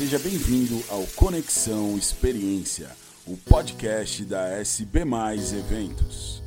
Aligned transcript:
Seja 0.00 0.18
bem-vindo 0.18 0.82
ao 0.88 1.02
Conexão 1.14 1.94
Experiência, 1.94 2.88
o 3.26 3.36
podcast 3.36 4.24
da 4.24 4.48
SB 4.48 5.04
Mais 5.04 5.52
Eventos. 5.52 6.42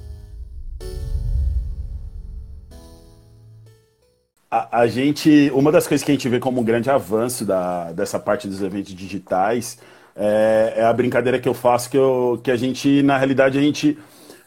A, 4.50 4.80
a, 4.80 4.88
gente, 4.88 5.52
uma 5.54 5.72
das 5.72 5.86
coisas 5.86 6.04
que 6.04 6.12
a 6.12 6.16
gente 6.16 6.28
vê 6.28 6.40
como 6.40 6.62
um 6.62 6.64
grande 6.64 6.90
avanço 6.90 7.46
da, 7.46 7.92
dessa 7.92 8.18
parte 8.18 8.48
dos 8.48 8.60
eventos 8.60 8.92
digitais 8.92 9.78
é, 10.16 10.74
é 10.78 10.84
a 10.84 10.92
brincadeira 10.92 11.40
que 11.40 11.48
eu 11.48 11.54
faço 11.54 11.92
que, 11.92 11.98
eu, 11.98 12.42
que 12.44 12.50
a 12.50 12.56
gente, 12.56 13.04
na 13.04 13.20
realidade, 13.20 13.60
a 13.60 13.62
gente 13.62 14.00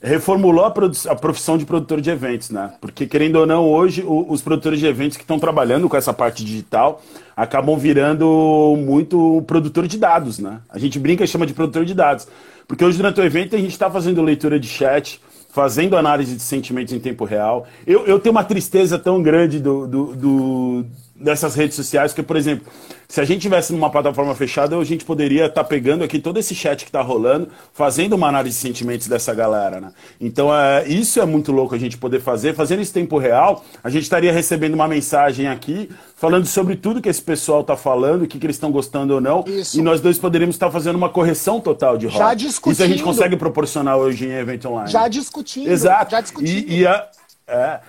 reformulou 0.07 0.64
a, 0.64 0.68
a, 0.68 1.16
profissão 1.16 1.59
de 1.59 1.66
produtor 1.66 2.00
de 2.00 2.11
eventos, 2.11 2.50
né? 2.50 2.72
Porque, 2.80 3.07
querendo 3.07 3.36
ou 3.36 3.46
não, 3.46 3.68
hoje 3.68 4.02
o, 4.02 4.25
os 4.30 4.40
produtores 4.40 4.79
de 4.79 4.86
eventos 4.86 5.16
que 5.16 5.25
estão 5.25 5.36
trabalhando 5.36 5.89
com 5.89 5.96
essa 5.96 6.12
parte 6.12 6.45
digital 6.45 7.03
acabam 7.36 7.76
virando 7.76 8.76
muito 8.79 9.43
produtor 9.48 9.89
de 9.89 9.98
dados, 9.98 10.39
né? 10.39 10.61
A 10.71 10.79
gente 10.79 10.96
brinca 11.00 11.25
e 11.25 11.26
chama 11.26 11.45
de 11.45 11.53
produtor 11.53 11.84
de 11.84 11.93
dados. 11.93 12.29
Porque 12.68 12.84
hoje, 12.84 12.96
durante 12.96 13.21
o 13.21 13.25
evento, 13.25 13.57
a 13.57 13.58
gente 13.58 13.72
está 13.72 13.90
fazendo 13.90 14.22
leitura 14.22 14.61
de 14.61 14.68
chat, 14.68 15.21
fazendo 15.48 15.96
análise 15.96 16.36
de 16.36 16.43
sentimentos 16.43 16.95
em 16.95 17.00
tempo 17.00 17.25
real. 17.25 17.67
Eu, 17.84 18.07
eu 18.07 18.20
tenho 18.20 18.32
uma 18.32 18.45
tristeza 18.45 19.00
tão 19.00 19.20
grande 19.20 19.59
do, 19.59 19.89
do, 19.89 20.14
do 20.14 20.86
dessas 21.18 21.54
redes 21.54 21.75
sociais, 21.76 22.12
que, 22.12 22.22
por 22.22 22.36
exemplo, 22.36 22.70
se 23.08 23.20
a 23.20 23.25
gente 23.25 23.43
tivesse 23.43 23.72
numa 23.72 23.90
plataforma 23.90 24.34
fechada, 24.34 24.76
a 24.76 24.84
gente 24.84 25.04
poderia 25.04 25.46
estar 25.46 25.62
tá 25.62 25.64
pegando 25.64 26.04
aqui 26.04 26.18
todo 26.18 26.39
esse 26.39 26.54
chat 26.54 26.84
que 26.84 26.89
está 26.89 27.00
rolando, 27.00 27.48
fazendo 27.72 28.14
uma 28.14 28.29
análise 28.29 28.56
de 28.56 28.62
sentimentos 28.62 29.06
dessa 29.06 29.32
galera, 29.32 29.80
né? 29.80 29.92
Então, 30.20 30.54
é, 30.54 30.86
isso 30.89 31.20
é 31.20 31.25
muito 31.25 31.52
louco 31.52 31.75
a 31.75 31.79
gente 31.79 31.96
poder 31.96 32.20
fazer. 32.20 32.55
Fazendo 32.55 32.83
isso 32.83 32.91
em 32.91 33.02
tempo 33.02 33.19
real, 33.19 33.64
a 33.83 33.89
gente 33.89 34.02
estaria 34.02 34.33
recebendo 34.33 34.75
uma 34.75 34.89
mensagem 34.89 35.47
aqui 35.47 35.89
falando 36.16 36.47
sobre 36.47 36.77
tudo 36.77 37.00
que 37.00 37.08
esse 37.08 37.22
pessoal 37.22 37.61
está 37.61 37.77
falando, 37.77 38.22
o 38.22 38.27
que, 38.27 38.39
que 38.39 38.47
eles 38.47 38.56
estão 38.56 38.70
gostando 38.70 39.14
ou 39.14 39.20
não. 39.20 39.45
Isso. 39.47 39.78
E 39.78 39.83
nós 39.83 40.01
dois 40.01 40.19
poderíamos 40.19 40.56
estar 40.56 40.70
fazendo 40.70 40.97
uma 40.97 41.08
correção 41.08 41.61
total 41.61 41.97
de 41.97 42.06
rota. 42.06 42.19
Já 42.19 42.34
discutindo. 42.34 42.73
Isso 42.73 42.83
a 42.83 42.89
gente 42.89 43.03
consegue 43.03 43.36
proporcionar 43.36 43.97
hoje 43.97 44.27
em 44.27 44.33
evento 44.33 44.69
online. 44.69 44.91
Já 44.91 45.08
discutindo. 45.08 45.70
Exato. 45.70 46.11
Já 46.11 46.20
discutindo. 46.20 46.70
E, 46.70 46.80
e 46.80 46.86
a, 46.86 47.08
é, 47.47 47.80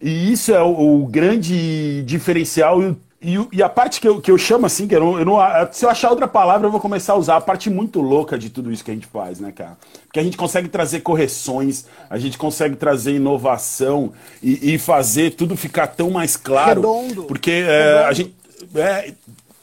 e 0.00 0.32
isso 0.32 0.52
é 0.52 0.62
o, 0.62 1.02
o 1.02 1.06
grande 1.06 2.02
diferencial 2.02 2.82
e, 2.82 2.96
e, 3.22 3.36
e, 3.52 3.62
a 3.62 3.68
parte 3.68 4.00
que 4.00 4.08
eu, 4.08 4.18
que 4.18 4.30
eu 4.30 4.38
chamo 4.38 4.64
assim, 4.64 4.88
que 4.88 4.94
eu 4.94 5.00
não, 5.00 5.18
eu 5.18 5.24
não, 5.26 5.38
se 5.70 5.84
eu 5.84 5.90
achar 5.90 6.08
outra 6.08 6.26
palavra, 6.26 6.66
eu 6.66 6.70
vou 6.70 6.80
começar 6.80 7.12
a 7.12 7.16
usar 7.16 7.36
a 7.36 7.40
parte 7.40 7.68
muito 7.68 8.00
louca 8.00 8.38
de 8.38 8.48
tudo 8.48 8.72
isso 8.72 8.82
que 8.82 8.90
a 8.90 8.94
gente 8.94 9.06
faz, 9.06 9.38
né, 9.38 9.52
cara? 9.52 9.76
Porque 10.06 10.18
a 10.18 10.22
gente 10.22 10.38
consegue 10.38 10.68
trazer 10.68 11.00
correções, 11.00 11.84
a 12.08 12.18
gente 12.18 12.38
consegue 12.38 12.76
trazer 12.76 13.16
inovação 13.16 14.12
e, 14.42 14.74
e 14.74 14.78
fazer 14.78 15.32
tudo 15.32 15.54
ficar 15.54 15.88
tão 15.88 16.10
mais 16.10 16.34
claro. 16.34 16.80
Redondo. 16.80 17.24
Porque 17.24 17.50
é, 17.50 18.04
a 18.04 18.12
gente. 18.14 18.34
É, 18.74 19.12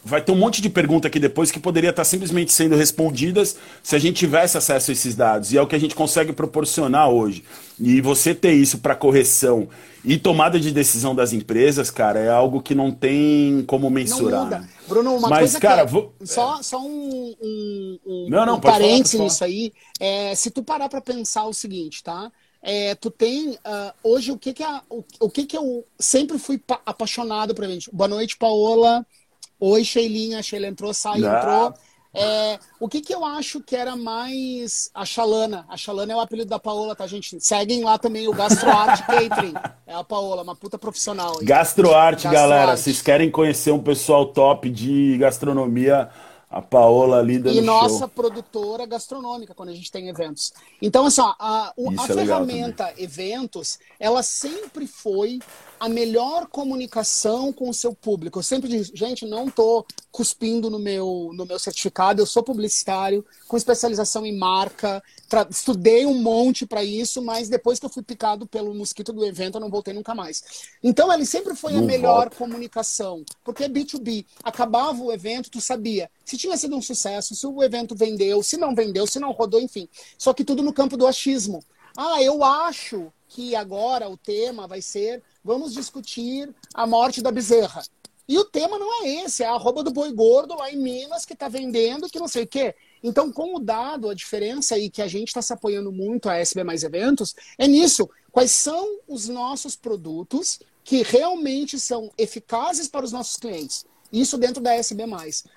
vai 0.07 0.21
ter 0.21 0.31
um 0.31 0.37
monte 0.37 0.61
de 0.61 0.69
pergunta 0.69 1.07
aqui 1.07 1.19
depois 1.19 1.51
que 1.51 1.59
poderia 1.59 1.89
estar 1.89 2.05
simplesmente 2.05 2.53
sendo 2.53 2.75
respondidas 2.75 3.57
se 3.83 3.95
a 3.95 3.99
gente 3.99 4.15
tivesse 4.15 4.57
acesso 4.57 4.89
a 4.89 4.93
esses 4.93 5.15
dados. 5.15 5.51
E 5.51 5.57
é 5.57 5.61
o 5.61 5.67
que 5.67 5.75
a 5.75 5.79
gente 5.79 5.93
consegue 5.93 6.31
proporcionar 6.31 7.09
hoje. 7.09 7.43
E 7.79 7.99
você 7.99 8.33
ter 8.33 8.53
isso 8.53 8.77
para 8.77 8.95
correção 8.95 9.67
e 10.07 10.17
tomada 10.17 10.57
de 10.57 10.71
decisão 10.71 11.13
das 11.13 11.33
empresas, 11.33 11.91
cara, 11.91 12.17
é 12.17 12.29
algo 12.29 12.61
que 12.61 12.73
não 12.73 12.93
tem 12.93 13.61
como 13.67 13.89
mensurar. 13.89 14.49
Não 14.49 14.59
muda. 14.59 14.69
Bruno, 14.87 15.15
uma 15.17 15.27
Mas, 15.27 15.39
coisa 15.39 15.59
cara, 15.59 15.81
que 15.81 15.89
é, 15.89 15.91
vou... 15.91 16.15
só, 16.23 16.63
só 16.63 16.79
um, 16.79 17.35
um, 17.41 17.99
um, 18.05 18.27
não, 18.29 18.45
não, 18.45 18.55
um 18.55 18.59
parênteses 18.61 19.19
nisso 19.19 19.43
aí. 19.43 19.73
É, 19.99 20.33
se 20.33 20.49
tu 20.49 20.63
parar 20.63 20.87
para 20.87 21.01
pensar 21.01 21.43
o 21.43 21.51
seguinte, 21.51 22.01
tá? 22.01 22.31
É, 22.61 22.95
tu 22.95 23.11
tem 23.11 23.49
uh, 23.49 23.57
hoje 24.01 24.31
o 24.31 24.37
que 24.37 24.53
que, 24.53 24.63
a, 24.63 24.81
o, 24.89 25.03
o, 25.19 25.29
que 25.29 25.45
que 25.45 25.57
eu 25.57 25.85
sempre 25.99 26.39
fui 26.39 26.61
apaixonado 26.85 27.53
por 27.53 27.65
evento. 27.65 27.89
Boa 27.91 28.07
noite, 28.07 28.37
Paola. 28.37 29.05
Oi, 29.59 29.83
Sheilinha. 29.83 30.41
Sheila 30.41 30.67
entrou, 30.67 30.93
sai, 30.93 31.19
Não. 31.19 31.35
entrou. 31.35 31.73
É, 32.17 32.59
o 32.79 32.89
que, 32.89 32.99
que 33.01 33.13
eu 33.13 33.23
acho 33.23 33.61
que 33.61 33.75
era 33.75 33.95
mais 33.95 34.89
a 34.93 35.05
Xalana? 35.05 35.65
A 35.69 35.77
Xalana 35.77 36.13
é 36.13 36.15
o 36.15 36.19
apelido 36.19 36.49
da 36.49 36.57
Paola, 36.57 36.95
tá, 36.95 37.05
gente? 37.05 37.39
Seguem 37.39 37.83
lá 37.83 37.97
também 37.97 38.27
o 38.27 38.33
GastroArt 38.33 39.01
Catering. 39.05 39.53
É 39.85 39.93
a 39.93 40.03
Paola, 40.03 40.41
uma 40.41 40.55
puta 40.55 40.77
profissional. 40.79 41.37
GastroArt, 41.43 42.23
Gastro 42.23 42.31
galera. 42.31 42.75
Vocês 42.75 43.01
querem 43.01 43.29
conhecer 43.29 43.71
um 43.71 43.81
pessoal 43.81 44.25
top 44.25 44.69
de 44.69 45.17
gastronomia? 45.19 46.09
A 46.49 46.61
Paola 46.61 47.19
ali 47.19 47.39
dando 47.39 47.57
E 47.57 47.61
nossa 47.61 47.99
show. 47.99 48.07
produtora 48.07 48.85
gastronômica, 48.85 49.53
quando 49.53 49.67
a 49.67 49.73
gente 49.73 49.91
tem 49.91 50.07
eventos. 50.07 50.53
Então, 50.81 51.05
assim, 51.05 51.19
ó, 51.19 51.35
a, 51.37 51.73
a 51.75 52.03
é 52.05 52.07
ferramenta 52.07 52.93
eventos, 52.97 53.77
ela 53.99 54.23
sempre 54.23 54.87
foi 54.87 55.39
a 55.79 55.89
melhor 55.89 56.47
comunicação 56.47 57.51
com 57.53 57.69
o 57.69 57.73
seu 57.73 57.93
público. 57.93 58.39
Eu 58.39 58.43
sempre 58.43 58.69
digo, 58.69 58.83
gente, 58.95 59.25
não 59.25 59.47
estou 59.47 59.85
cuspindo 60.11 60.69
no 60.69 60.79
meu, 60.79 61.31
no 61.33 61.45
meu 61.45 61.59
certificado, 61.59 62.21
eu 62.21 62.25
sou 62.25 62.41
publicitário, 62.43 63.23
com 63.47 63.55
especialização 63.55 64.25
em 64.25 64.35
marca, 64.35 65.03
estudei 65.49 66.05
um 66.05 66.21
monte 66.21 66.65
para 66.65 66.83
isso, 66.83 67.21
mas 67.21 67.49
depois 67.49 67.79
que 67.79 67.85
eu 67.85 67.89
fui 67.89 68.01
picado 68.01 68.47
pelo 68.47 68.73
mosquito 68.73 69.13
do 69.13 69.25
evento, 69.25 69.55
eu 69.55 69.61
não 69.61 69.69
voltei 69.69 69.93
nunca 69.93 70.15
mais. 70.15 70.43
Então, 70.81 71.11
ele 71.13 71.25
sempre 71.25 71.55
foi 71.55 71.73
não 71.73 71.81
a 71.81 71.85
melhor 71.85 72.21
volta. 72.21 72.35
comunicação, 72.35 73.23
porque 73.43 73.65
é 73.65 73.69
B2B. 73.69 74.25
Acabava 74.43 75.01
o 75.03 75.11
evento, 75.11 75.51
tu 75.51 75.61
sabia 75.61 76.09
se 76.27 76.35
tinha 76.35 76.57
sido 76.57 76.75
um 76.75 76.81
sucesso, 76.81 77.33
se 77.33 77.47
o 77.47 77.63
evento 77.63 77.95
vendeu, 77.95 78.43
se 78.43 78.57
não 78.57 78.75
vendeu, 78.75 79.07
se 79.07 79.17
não 79.17 79.31
rodou, 79.31 79.61
enfim. 79.61 79.87
Só 80.17 80.33
que 80.33 80.43
tudo 80.43 80.61
no 80.61 80.73
campo 80.73 80.97
do 80.97 81.07
achismo. 81.07 81.63
Ah, 81.97 82.21
eu 82.21 82.43
acho 82.43 83.11
que 83.27 83.55
agora 83.55 84.07
o 84.07 84.15
tema 84.15 84.67
vai 84.67 84.83
ser 84.83 85.23
vamos 85.43 85.73
discutir 85.73 86.53
a 86.71 86.85
morte 86.85 87.23
da 87.23 87.31
bezerra. 87.31 87.83
E 88.27 88.37
o 88.37 88.45
tema 88.45 88.77
não 88.77 89.03
é 89.03 89.23
esse, 89.23 89.41
é 89.41 89.47
a 89.47 89.53
arroba 89.53 89.81
do 89.81 89.91
boi 89.91 90.11
gordo 90.11 90.53
lá 90.53 90.71
em 90.71 90.77
Minas 90.77 91.25
que 91.25 91.33
está 91.33 91.47
vendendo, 91.47 92.07
que 92.07 92.19
não 92.19 92.27
sei 92.27 92.43
o 92.43 92.47
quê. 92.47 92.75
Então, 93.01 93.31
com 93.31 93.55
o 93.55 93.59
dado, 93.59 94.09
a 94.09 94.13
diferença 94.13 94.75
aí 94.75 94.91
que 94.91 95.01
a 95.01 95.07
gente 95.07 95.29
está 95.29 95.41
se 95.41 95.53
apoiando 95.53 95.91
muito 95.91 96.29
a 96.29 96.37
SB 96.37 96.63
Mais 96.63 96.83
Eventos 96.83 97.33
é 97.57 97.67
nisso. 97.67 98.07
Quais 98.31 98.51
são 98.51 98.99
os 99.07 99.27
nossos 99.27 99.75
produtos 99.75 100.59
que 100.83 101.01
realmente 101.01 101.79
são 101.79 102.11
eficazes 102.15 102.87
para 102.87 103.05
os 103.05 103.11
nossos 103.11 103.37
clientes? 103.37 103.85
Isso 104.11 104.37
dentro 104.37 104.61
da 104.61 104.75
SB. 104.75 105.03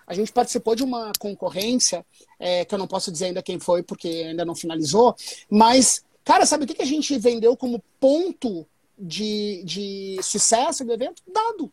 A 0.06 0.14
gente 0.14 0.32
participou 0.32 0.74
de 0.74 0.82
uma 0.82 1.12
concorrência, 1.18 2.04
é, 2.38 2.64
que 2.64 2.74
eu 2.74 2.78
não 2.78 2.86
posso 2.86 3.10
dizer 3.12 3.26
ainda 3.26 3.42
quem 3.42 3.58
foi, 3.58 3.82
porque 3.82 4.08
ainda 4.08 4.44
não 4.44 4.54
finalizou, 4.54 5.14
mas, 5.48 6.04
cara, 6.24 6.46
sabe 6.46 6.64
o 6.64 6.66
que 6.66 6.82
a 6.82 6.86
gente 6.86 7.16
vendeu 7.18 7.56
como 7.56 7.82
ponto 7.98 8.66
de, 8.98 9.62
de 9.64 10.18
sucesso 10.22 10.84
do 10.84 10.92
evento? 10.92 11.22
Dado. 11.32 11.72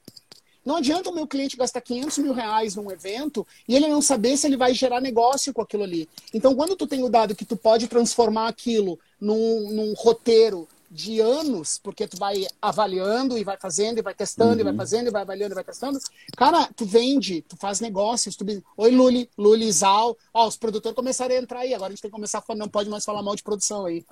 Não 0.67 0.75
adianta 0.75 1.09
o 1.09 1.15
meu 1.15 1.25
cliente 1.25 1.55
gastar 1.55 1.79
500 1.79 2.17
mil 2.17 2.33
reais 2.33 2.75
num 2.75 2.91
evento 2.91 3.47
e 3.65 3.73
ele 3.73 3.87
não 3.87 4.01
saber 4.01 4.35
se 4.35 4.47
ele 4.47 4.57
vai 4.57 4.73
gerar 4.73 4.99
negócio 4.99 5.53
com 5.53 5.61
aquilo 5.61 5.83
ali. 5.83 6.09
Então, 6.33 6.53
quando 6.53 6.75
tu 6.75 6.85
tem 6.85 7.03
o 7.05 7.09
dado 7.09 7.33
que 7.33 7.45
tu 7.45 7.55
pode 7.55 7.87
transformar 7.87 8.49
aquilo 8.49 8.99
num, 9.19 9.71
num 9.71 9.93
roteiro 9.93 10.67
de 10.89 11.19
anos, 11.19 11.79
porque 11.83 12.07
tu 12.07 12.17
vai 12.17 12.45
avaliando 12.61 13.37
e 13.37 13.43
vai 13.43 13.57
fazendo 13.57 13.99
e 13.99 14.01
vai 14.01 14.13
testando 14.13 14.53
uhum. 14.53 14.59
e 14.59 14.63
vai 14.63 14.71
uhum. 14.71 14.77
fazendo 14.77 15.07
e 15.07 15.11
vai 15.11 15.21
avaliando 15.21 15.53
e 15.53 15.55
vai 15.55 15.63
testando. 15.63 15.99
Cara, 16.35 16.69
tu 16.75 16.85
vende, 16.85 17.41
tu 17.41 17.57
faz 17.57 17.79
negócios. 17.79 18.35
Tu... 18.35 18.45
Oi, 18.77 18.91
Luli, 18.91 19.29
Luli, 19.37 19.71
Zal. 19.71 20.17
Ó, 20.33 20.47
os 20.47 20.57
produtores 20.57 20.95
começaram 20.95 21.35
a 21.35 21.37
entrar 21.37 21.59
aí. 21.59 21.73
Agora 21.73 21.89
a 21.89 21.91
gente 21.91 22.01
tem 22.01 22.09
que 22.09 22.15
começar 22.15 22.39
a 22.39 22.41
falar, 22.41 22.59
não 22.59 22.69
pode 22.69 22.89
mais 22.89 23.03
falar 23.03 23.21
mal 23.21 23.35
de 23.35 23.43
produção 23.43 23.85
aí. 23.85 24.05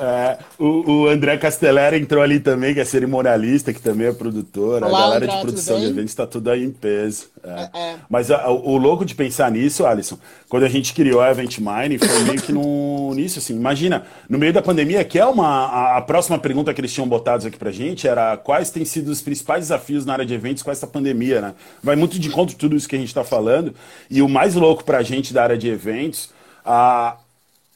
É, 0.00 0.38
o, 0.58 0.90
o, 0.90 1.08
André 1.08 1.36
Castellera 1.36 1.96
entrou 1.96 2.22
ali 2.22 2.38
também, 2.38 2.72
que 2.72 2.80
é 2.80 2.84
cerimonialista, 2.84 3.72
que 3.72 3.80
também 3.80 4.06
é 4.06 4.12
produtor. 4.12 4.82
Olá, 4.82 4.98
a 4.98 5.02
galera 5.02 5.24
André, 5.24 5.36
de 5.36 5.42
produção 5.42 5.80
de 5.80 5.86
eventos 5.86 6.10
está 6.10 6.26
tudo 6.26 6.50
aí 6.50 6.64
em 6.64 6.70
peso. 6.70 7.26
É. 7.42 7.48
É, 7.74 7.80
é. 7.80 7.96
Mas 8.08 8.30
a, 8.30 8.48
o, 8.48 8.70
o, 8.70 8.76
louco 8.76 9.04
de 9.04 9.14
pensar 9.14 9.50
nisso, 9.50 9.84
Alisson, 9.84 10.18
quando 10.48 10.64
a 10.64 10.68
gente 10.68 10.94
criou 10.94 11.20
a 11.20 11.30
Event 11.30 11.58
Mine, 11.58 11.98
foi 11.98 12.22
meio 12.24 12.40
que 12.40 12.52
no, 12.52 13.12
nisso, 13.14 13.38
assim. 13.40 13.54
Imagina, 13.54 14.04
no 14.28 14.38
meio 14.38 14.52
da 14.52 14.62
pandemia, 14.62 15.04
que 15.04 15.18
é 15.18 15.26
uma. 15.26 15.66
A, 15.66 15.96
a, 15.98 16.02
próxima 16.02 16.38
pergunta 16.38 16.72
que 16.72 16.80
eles 16.80 16.92
tinham 16.92 17.08
botados 17.08 17.44
aqui 17.44 17.58
pra 17.58 17.72
gente 17.72 18.06
era 18.06 18.36
quais 18.36 18.70
têm 18.70 18.84
sido 18.84 19.08
os 19.08 19.20
principais 19.20 19.64
desafios 19.64 20.06
na 20.06 20.12
área 20.12 20.26
de 20.26 20.34
eventos 20.34 20.62
com 20.62 20.70
essa 20.70 20.86
pandemia, 20.86 21.40
né? 21.40 21.54
Vai 21.82 21.96
muito 21.96 22.18
de 22.18 22.28
encontro 22.28 22.56
tudo 22.56 22.76
isso 22.76 22.88
que 22.88 22.96
a 22.96 22.98
gente 22.98 23.08
está 23.08 23.24
falando. 23.24 23.74
E 24.08 24.22
o 24.22 24.28
mais 24.28 24.54
louco 24.54 24.84
pra 24.84 25.02
gente 25.02 25.34
da 25.34 25.42
área 25.42 25.58
de 25.58 25.68
eventos, 25.68 26.30
a 26.64 27.16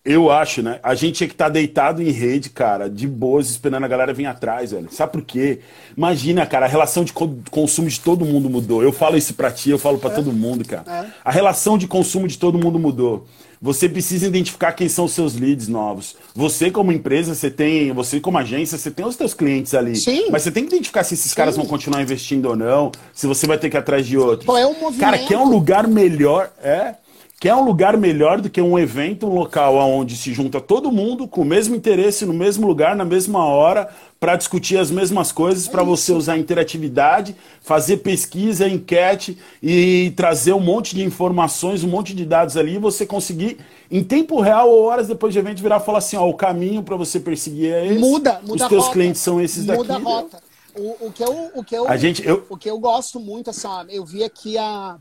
eu 0.05 0.33
acho, 0.33 0.63
né? 0.63 0.81
A 0.83 0.97
gente 0.97 1.17
tinha 1.17 1.29
que 1.29 1.35
estar 1.35 1.45
tá 1.45 1.51
deitado 1.51 2.03
em 2.03 2.11
rede, 2.11 2.51
cara, 2.51 2.91
de 2.91 3.07
boas, 3.07 3.49
esperando 3.51 3.85
a 3.85 3.89
galera 3.89 4.13
vir 4.13 4.27
atrás, 4.27 4.73
velho. 4.73 4.89
Sabe 4.91 5.13
por 5.13 5.23
quê? 5.23 5.61
Imagina, 5.97 6.45
cara, 6.45 6.67
a 6.67 6.69
relação 6.69 7.05
de 7.05 7.13
consumo 7.13 7.89
de 7.89 8.01
todo 8.01 8.25
mundo 8.25 8.51
mudou. 8.51 8.83
Eu 8.83 8.93
falo 8.93 9.17
isso 9.17 9.35
pra 9.35 9.51
ti, 9.51 9.71
eu 9.71 9.79
falo 9.79 9.99
pra 9.99 10.11
é. 10.11 10.15
todo 10.15 10.33
mundo, 10.33 10.65
cara. 10.65 10.85
É. 10.89 11.07
A 11.25 11.31
relação 11.31 11.79
de 11.79 11.87
consumo 11.87 12.27
de 12.27 12.37
todo 12.37 12.59
mundo 12.59 12.81
mudou. 12.81 13.27
Você 13.61 13.89
precisa 13.89 14.27
identificar 14.27 14.73
quem 14.73 14.89
são 14.89 15.05
os 15.05 15.13
seus 15.13 15.37
leads 15.37 15.69
novos. 15.69 16.17
Você, 16.35 16.69
como 16.69 16.91
empresa, 16.91 17.33
você 17.33 17.49
tem. 17.49 17.93
Você, 17.93 18.19
como 18.19 18.37
agência, 18.37 18.77
você 18.77 18.91
tem 18.91 19.07
os 19.07 19.15
seus 19.15 19.35
clientes 19.35 19.73
ali. 19.73 19.95
Sim. 19.95 20.31
Mas 20.33 20.43
você 20.43 20.51
tem 20.51 20.65
que 20.65 20.75
identificar 20.75 21.05
se 21.05 21.15
esses 21.15 21.31
Sim. 21.31 21.37
caras 21.37 21.57
vão 21.57 21.65
continuar 21.65 22.03
investindo 22.03 22.47
ou 22.47 22.57
não, 22.57 22.91
se 23.15 23.25
você 23.29 23.47
vai 23.47 23.57
ter 23.57 23.71
que 23.71 23.77
ir 23.77 23.79
atrás 23.79 24.05
de 24.05 24.19
outros. 24.19 24.47
Qual 24.47 24.59
é 24.59 24.67
o 24.67 24.75
movimento? 24.75 24.99
Cara, 24.99 25.17
quer 25.17 25.39
um 25.39 25.49
lugar 25.49 25.87
melhor. 25.87 26.51
É 26.61 26.97
que 27.43 27.49
é 27.49 27.57
um 27.57 27.65
lugar 27.65 27.97
melhor 27.97 28.41
do 28.41 28.49
que 28.49 28.63
um 28.63 28.79
evento, 28.79 29.27
um 29.27 29.35
local 29.35 29.75
onde 29.75 30.17
se 30.17 30.33
junta 30.33 30.61
todo 30.61 30.93
mundo 30.93 31.27
com 31.27 31.41
o 31.41 31.45
mesmo 31.45 31.75
interesse, 31.75 32.25
no 32.25 32.33
mesmo 32.33 32.69
lugar, 32.69 32.95
na 32.95 33.05
mesma 33.05 33.45
hora, 33.45 33.89
para 34.21 34.37
discutir 34.37 34.79
as 34.79 34.93
mesmas 34.93 35.33
coisas, 35.33 35.67
para 35.67 35.83
você 35.83 36.13
usar 36.13 36.39
interatividade, 36.39 37.35
fazer 37.61 37.97
pesquisa, 37.97 38.69
enquete 38.69 39.37
e 39.61 40.13
trazer 40.15 40.53
um 40.53 40.61
monte 40.61 40.95
de 40.95 41.03
informações, 41.03 41.83
um 41.83 41.89
monte 41.89 42.15
de 42.15 42.25
dados 42.25 42.57
ali, 42.57 42.77
e 42.77 42.79
você 42.79 43.05
conseguir, 43.05 43.59
em 43.91 44.05
tempo 44.05 44.41
real 44.41 44.71
ou 44.71 44.85
horas 44.85 45.09
depois 45.09 45.35
do 45.35 45.41
evento, 45.41 45.61
virar 45.61 45.81
e 45.81 45.85
falar 45.85 45.99
assim: 45.99 46.17
ó, 46.17 46.29
o 46.29 46.35
caminho 46.35 46.85
para 46.85 46.95
você 46.95 47.19
perseguir 47.19 47.73
é 47.73 47.87
esse. 47.89 47.99
Muda, 47.99 48.41
muda 48.47 48.63
Os 48.63 48.69
teus 48.69 48.89
clientes 48.91 49.21
são 49.21 49.41
esses 49.41 49.67
muda 49.67 49.79
daqui. 49.79 50.01
Muda 50.01 50.11
a 50.11 50.21
rota. 50.21 50.41
O, 50.77 51.09
o, 51.09 51.13
que 51.13 51.25
eu, 51.25 51.51
o, 51.57 51.65
que 51.65 51.75
eu, 51.75 51.89
a 51.89 51.97
gente, 51.97 52.25
eu... 52.25 52.47
o 52.49 52.57
que 52.57 52.71
eu 52.71 52.79
gosto 52.79 53.19
muito, 53.19 53.51
assim, 53.51 53.67
ó, 53.67 53.85
eu 53.89 54.05
vi 54.05 54.23
aqui 54.23 54.57
a, 54.57 54.97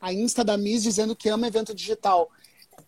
a 0.00 0.12
Insta 0.12 0.42
da 0.42 0.56
Miss 0.56 0.82
dizendo 0.82 1.14
que 1.14 1.28
ama 1.28 1.46
evento 1.46 1.74
digital. 1.74 2.30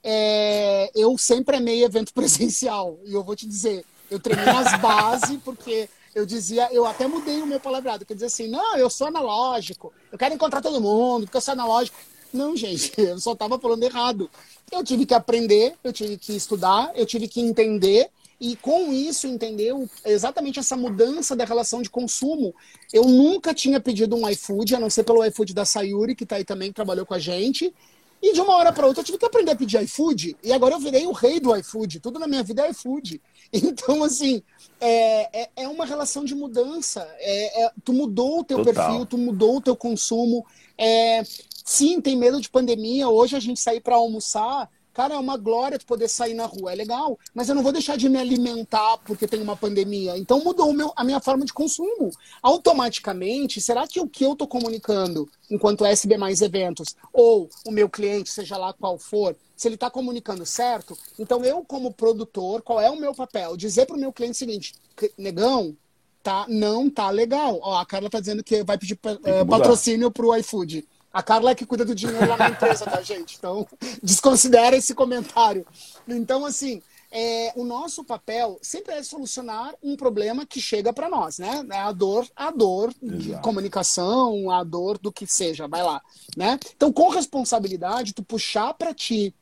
É, 0.02 0.90
eu 0.94 1.16
sempre 1.18 1.56
amei 1.56 1.84
evento 1.84 2.12
presencial. 2.14 2.98
E 3.04 3.12
eu 3.12 3.22
vou 3.22 3.36
te 3.36 3.46
dizer, 3.46 3.84
eu 4.10 4.18
treinei 4.18 4.48
as 4.48 4.78
bases, 4.80 5.38
porque 5.44 5.88
eu 6.14 6.26
dizia, 6.26 6.68
eu 6.72 6.84
até 6.86 7.06
mudei 7.06 7.40
o 7.40 7.46
meu 7.46 7.58
palavrado, 7.58 8.04
que 8.04 8.12
eu 8.12 8.16
dizia 8.16 8.26
assim, 8.26 8.48
não, 8.48 8.76
eu 8.76 8.90
sou 8.90 9.06
analógico, 9.06 9.92
eu 10.10 10.18
quero 10.18 10.34
encontrar 10.34 10.60
todo 10.60 10.80
mundo, 10.80 11.24
porque 11.24 11.36
eu 11.36 11.40
sou 11.40 11.52
analógico. 11.52 11.96
Não, 12.32 12.56
gente, 12.56 12.92
eu 13.00 13.18
só 13.18 13.32
estava 13.32 13.58
falando 13.58 13.82
errado. 13.82 14.30
Eu 14.70 14.82
tive 14.82 15.04
que 15.04 15.14
aprender, 15.14 15.74
eu 15.84 15.92
tive 15.92 16.16
que 16.16 16.34
estudar, 16.34 16.90
eu 16.94 17.04
tive 17.04 17.28
que 17.28 17.40
entender, 17.40 18.10
e 18.42 18.56
com 18.56 18.92
isso 18.92 19.28
entendeu 19.28 19.88
exatamente 20.04 20.58
essa 20.58 20.76
mudança 20.76 21.36
da 21.36 21.44
relação 21.44 21.80
de 21.80 21.88
consumo. 21.88 22.52
Eu 22.92 23.04
nunca 23.04 23.54
tinha 23.54 23.78
pedido 23.78 24.16
um 24.16 24.28
iFood, 24.28 24.74
a 24.74 24.80
não 24.80 24.90
ser 24.90 25.04
pelo 25.04 25.24
iFood 25.24 25.54
da 25.54 25.64
Sayuri, 25.64 26.16
que 26.16 26.24
está 26.24 26.34
aí 26.34 26.44
também, 26.44 26.70
que 26.70 26.74
trabalhou 26.74 27.06
com 27.06 27.14
a 27.14 27.20
gente. 27.20 27.72
E 28.20 28.32
de 28.32 28.40
uma 28.40 28.56
hora 28.56 28.72
para 28.72 28.84
outra 28.84 29.00
eu 29.00 29.04
tive 29.04 29.16
que 29.16 29.24
aprender 29.24 29.52
a 29.52 29.56
pedir 29.56 29.80
iFood. 29.82 30.36
E 30.42 30.52
agora 30.52 30.74
eu 30.74 30.80
virei 30.80 31.06
o 31.06 31.12
rei 31.12 31.38
do 31.38 31.54
iFood. 31.56 32.00
Tudo 32.00 32.18
na 32.18 32.26
minha 32.26 32.42
vida 32.42 32.66
é 32.66 32.70
iFood. 32.70 33.22
Então, 33.54 34.02
assim, 34.02 34.42
é, 34.80 35.42
é, 35.42 35.50
é 35.56 35.68
uma 35.68 35.84
relação 35.84 36.24
de 36.24 36.34
mudança. 36.34 37.06
É, 37.18 37.64
é, 37.64 37.70
tu 37.84 37.92
mudou 37.92 38.40
o 38.40 38.44
teu 38.44 38.64
Total. 38.64 38.74
perfil, 38.74 39.06
tu 39.06 39.18
mudou 39.18 39.58
o 39.58 39.60
teu 39.60 39.76
consumo. 39.76 40.44
É, 40.76 41.22
sim, 41.64 42.00
tem 42.00 42.16
medo 42.16 42.40
de 42.40 42.48
pandemia. 42.48 43.08
Hoje 43.10 43.36
a 43.36 43.40
gente 43.40 43.60
sair 43.60 43.80
para 43.80 43.94
almoçar 43.94 44.70
Cara, 44.92 45.14
é 45.14 45.18
uma 45.18 45.36
glória 45.36 45.78
tu 45.78 45.86
poder 45.86 46.08
sair 46.08 46.34
na 46.34 46.44
rua, 46.44 46.72
é 46.72 46.74
legal, 46.74 47.18
mas 47.34 47.48
eu 47.48 47.54
não 47.54 47.62
vou 47.62 47.72
deixar 47.72 47.96
de 47.96 48.08
me 48.08 48.18
alimentar 48.18 48.98
porque 48.98 49.26
tem 49.26 49.40
uma 49.40 49.56
pandemia. 49.56 50.16
Então 50.18 50.42
mudou 50.44 50.72
meu, 50.72 50.92
a 50.94 51.02
minha 51.02 51.20
forma 51.20 51.44
de 51.44 51.52
consumo. 51.52 52.10
Automaticamente, 52.42 53.60
será 53.60 53.86
que 53.86 54.00
o 54.00 54.08
que 54.08 54.24
eu 54.24 54.32
estou 54.32 54.46
comunicando 54.46 55.28
enquanto 55.50 55.84
SB 55.84 56.16
mais 56.16 56.40
eventos, 56.40 56.96
ou 57.12 57.48
o 57.66 57.70
meu 57.70 57.88
cliente, 57.88 58.30
seja 58.30 58.56
lá 58.56 58.72
qual 58.72 58.98
for, 58.98 59.36
se 59.54 59.68
ele 59.68 59.74
está 59.74 59.90
comunicando 59.90 60.44
certo, 60.44 60.96
então 61.18 61.44
eu, 61.44 61.62
como 61.64 61.92
produtor, 61.92 62.62
qual 62.62 62.80
é 62.80 62.90
o 62.90 62.98
meu 62.98 63.14
papel? 63.14 63.56
Dizer 63.56 63.86
para 63.86 63.96
o 63.96 64.00
meu 64.00 64.12
cliente 64.12 64.36
o 64.36 64.38
seguinte, 64.38 64.74
negão, 65.16 65.76
tá, 66.22 66.46
não 66.48 66.88
tá 66.88 67.10
legal. 67.10 67.58
Ó, 67.62 67.76
a 67.76 67.84
Carla 67.84 68.08
tá 68.08 68.20
dizendo 68.20 68.42
que 68.42 68.62
vai 68.62 68.78
pedir 68.78 68.94
uh, 68.94 69.46
patrocínio 69.46 70.10
para 70.10 70.26
o 70.26 70.34
iFood. 70.36 70.86
A 71.12 71.22
Carla 71.22 71.50
é 71.50 71.54
que 71.54 71.66
cuida 71.66 71.84
do 71.84 71.94
dinheiro 71.94 72.26
lá 72.26 72.36
na 72.36 72.48
empresa, 72.48 72.84
tá, 72.84 73.02
gente? 73.02 73.36
Então, 73.36 73.66
desconsidera 74.02 74.76
esse 74.76 74.94
comentário. 74.94 75.66
Então, 76.08 76.46
assim, 76.46 76.80
é, 77.10 77.52
o 77.54 77.64
nosso 77.64 78.02
papel 78.02 78.58
sempre 78.62 78.94
é 78.94 79.02
solucionar 79.02 79.74
um 79.82 79.94
problema 79.94 80.46
que 80.46 80.60
chega 80.60 80.92
para 80.92 81.10
nós, 81.10 81.38
né? 81.38 81.64
É 81.70 81.78
a 81.78 81.92
dor, 81.92 82.26
a 82.34 82.50
dor 82.50 82.94
Exato. 83.02 83.18
de 83.18 83.40
comunicação, 83.42 84.50
a 84.50 84.64
dor 84.64 84.96
do 84.96 85.12
que 85.12 85.26
seja, 85.26 85.68
vai 85.68 85.82
lá, 85.82 86.00
né? 86.34 86.58
Então, 86.74 86.90
com 86.90 87.10
responsabilidade, 87.10 88.14
tu 88.14 88.22
puxar 88.22 88.72
para 88.72 88.94
ti 88.94 89.34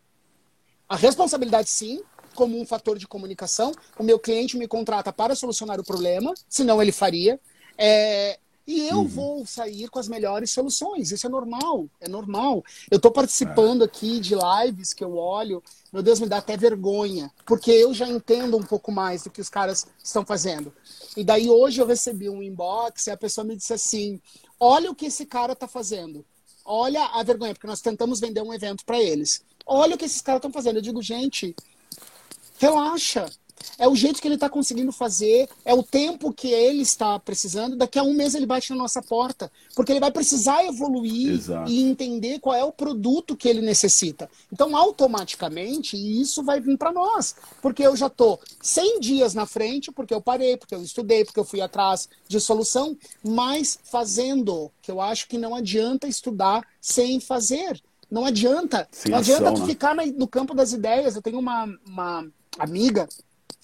a 0.89 0.97
responsabilidade, 0.97 1.71
sim, 1.71 2.03
como 2.35 2.61
um 2.61 2.67
fator 2.67 2.99
de 2.99 3.07
comunicação. 3.07 3.71
O 3.97 4.03
meu 4.03 4.19
cliente 4.19 4.57
me 4.57 4.67
contrata 4.67 5.13
para 5.13 5.37
solucionar 5.37 5.79
o 5.79 5.85
problema, 5.85 6.35
senão 6.49 6.83
ele 6.83 6.91
faria. 6.91 7.39
É, 7.79 8.41
e 8.71 8.89
eu 8.89 8.99
uhum. 8.99 9.09
vou 9.09 9.47
sair 9.47 9.89
com 9.89 9.99
as 9.99 10.07
melhores 10.07 10.53
soluções. 10.53 11.11
Isso 11.11 11.27
é 11.27 11.31
normal, 11.31 11.89
é 12.01 12.09
normal. 12.09 12.63
Eu 12.89 12.99
estou 12.99 13.11
participando 13.11 13.83
é. 13.83 13.85
aqui 13.85 14.21
de 14.21 14.37
lives 14.37 14.95
que 14.95 15.03
eu 15.03 15.17
olho, 15.17 15.61
meu 15.93 16.05
Deus, 16.05 16.21
me 16.21 16.29
dá 16.29 16.37
até 16.39 16.57
vergonha, 16.57 17.33
porque 17.45 17.73
eu 17.73 17.93
já 17.93 18.07
entendo 18.07 18.57
um 18.57 18.63
pouco 18.63 18.93
mais 18.93 19.25
do 19.25 19.31
que 19.31 19.41
os 19.41 19.49
caras 19.49 19.89
estão 20.03 20.25
fazendo. 20.25 20.73
E 21.17 21.25
daí 21.25 21.51
hoje 21.51 21.81
eu 21.83 21.87
recebi 21.87 22.31
um 22.31 22.41
inbox 22.41 23.09
e 23.09 23.11
a 23.11 23.17
pessoa 23.17 23.45
me 23.45 23.57
disse 23.57 23.73
assim: 23.73 24.21
olha 24.61 24.89
o 24.89 24.95
que 24.95 25.07
esse 25.07 25.27
cara 25.27 25.55
está 25.55 25.67
fazendo. 25.67 26.25
Olha 26.65 27.07
a 27.07 27.25
vergonha, 27.25 27.55
porque 27.55 27.67
nós 27.67 27.81
tentamos 27.81 28.21
vender 28.21 28.41
um 28.41 28.55
evento 28.55 28.85
para 28.85 29.01
eles. 29.03 29.43
Olha 29.67 29.97
o 29.97 29.99
que 29.99 30.05
esses 30.05 30.21
caras 30.21 30.39
estão 30.39 30.53
fazendo. 30.53 30.77
Eu 30.77 30.83
digo, 30.83 31.03
gente, 31.03 31.57
relaxa. 32.57 33.29
É 33.79 33.89
o 33.89 33.95
jeito 33.95 34.21
que 34.21 34.29
ele 34.29 34.35
está 34.35 34.49
conseguindo 34.49 34.93
fazer, 34.93 35.49
é 35.65 35.75
o 35.75 35.83
tempo 35.83 36.33
que 36.33 36.49
ele 36.49 36.83
está 36.83 37.19
precisando. 37.19 37.77
Daqui 37.77 37.99
a 37.99 38.03
um 38.03 38.15
mês 38.15 38.35
ele 38.35 38.47
bate 38.47 38.71
na 38.71 38.77
nossa 38.77 39.03
porta, 39.03 39.51
porque 39.75 39.93
ele 39.93 40.01
vai 40.01 40.11
precisar 40.11 40.65
evoluir 40.65 41.33
Exato. 41.33 41.71
e 41.71 41.83
entender 41.83 42.39
qual 42.41 42.55
é 42.55 42.65
o 42.65 42.73
produto 42.73 43.37
que 43.37 43.49
ele 43.49 43.61
necessita. 43.61 44.31
Então, 44.53 44.77
automaticamente, 44.77 45.97
isso 45.97 46.43
vai 46.43 46.61
vir 46.61 46.77
para 46.77 46.93
nós, 46.93 47.35
porque 47.63 47.87
eu 47.87 47.97
já 47.97 48.07
estou 48.07 48.41
100 48.61 49.01
dias 49.01 49.35
na 49.35 49.47
frente, 49.47 49.91
porque 49.93 50.15
eu 50.15 50.21
parei, 50.21 50.57
porque 50.57 50.75
eu 50.75 50.83
estudei, 50.83 51.25
porque 51.25 51.41
eu 51.41 51.45
fui 51.45 51.61
atrás 51.61 52.09
de 52.29 52.41
solução, 52.41 52.97
mas 53.23 53.79
fazendo, 53.85 54.71
que 54.83 54.91
eu 54.91 55.01
acho 55.01 55.29
que 55.29 55.39
não 55.39 55.55
adianta 55.55 56.07
estudar 56.07 56.67
sem 56.81 57.21
fazer. 57.21 57.81
Não 58.11 58.25
adianta. 58.25 58.89
Sem 58.91 59.13
não 59.13 59.19
adianta 59.19 59.45
ação, 59.45 59.55
tu 59.55 59.61
né? 59.61 59.67
ficar 59.67 59.95
no 59.95 60.27
campo 60.27 60.55
das 60.55 60.73
ideias. 60.73 61.15
Eu 61.15 61.23
tenho 61.23 61.39
uma, 61.39 61.65
uma 61.87 62.27
amiga 62.59 63.09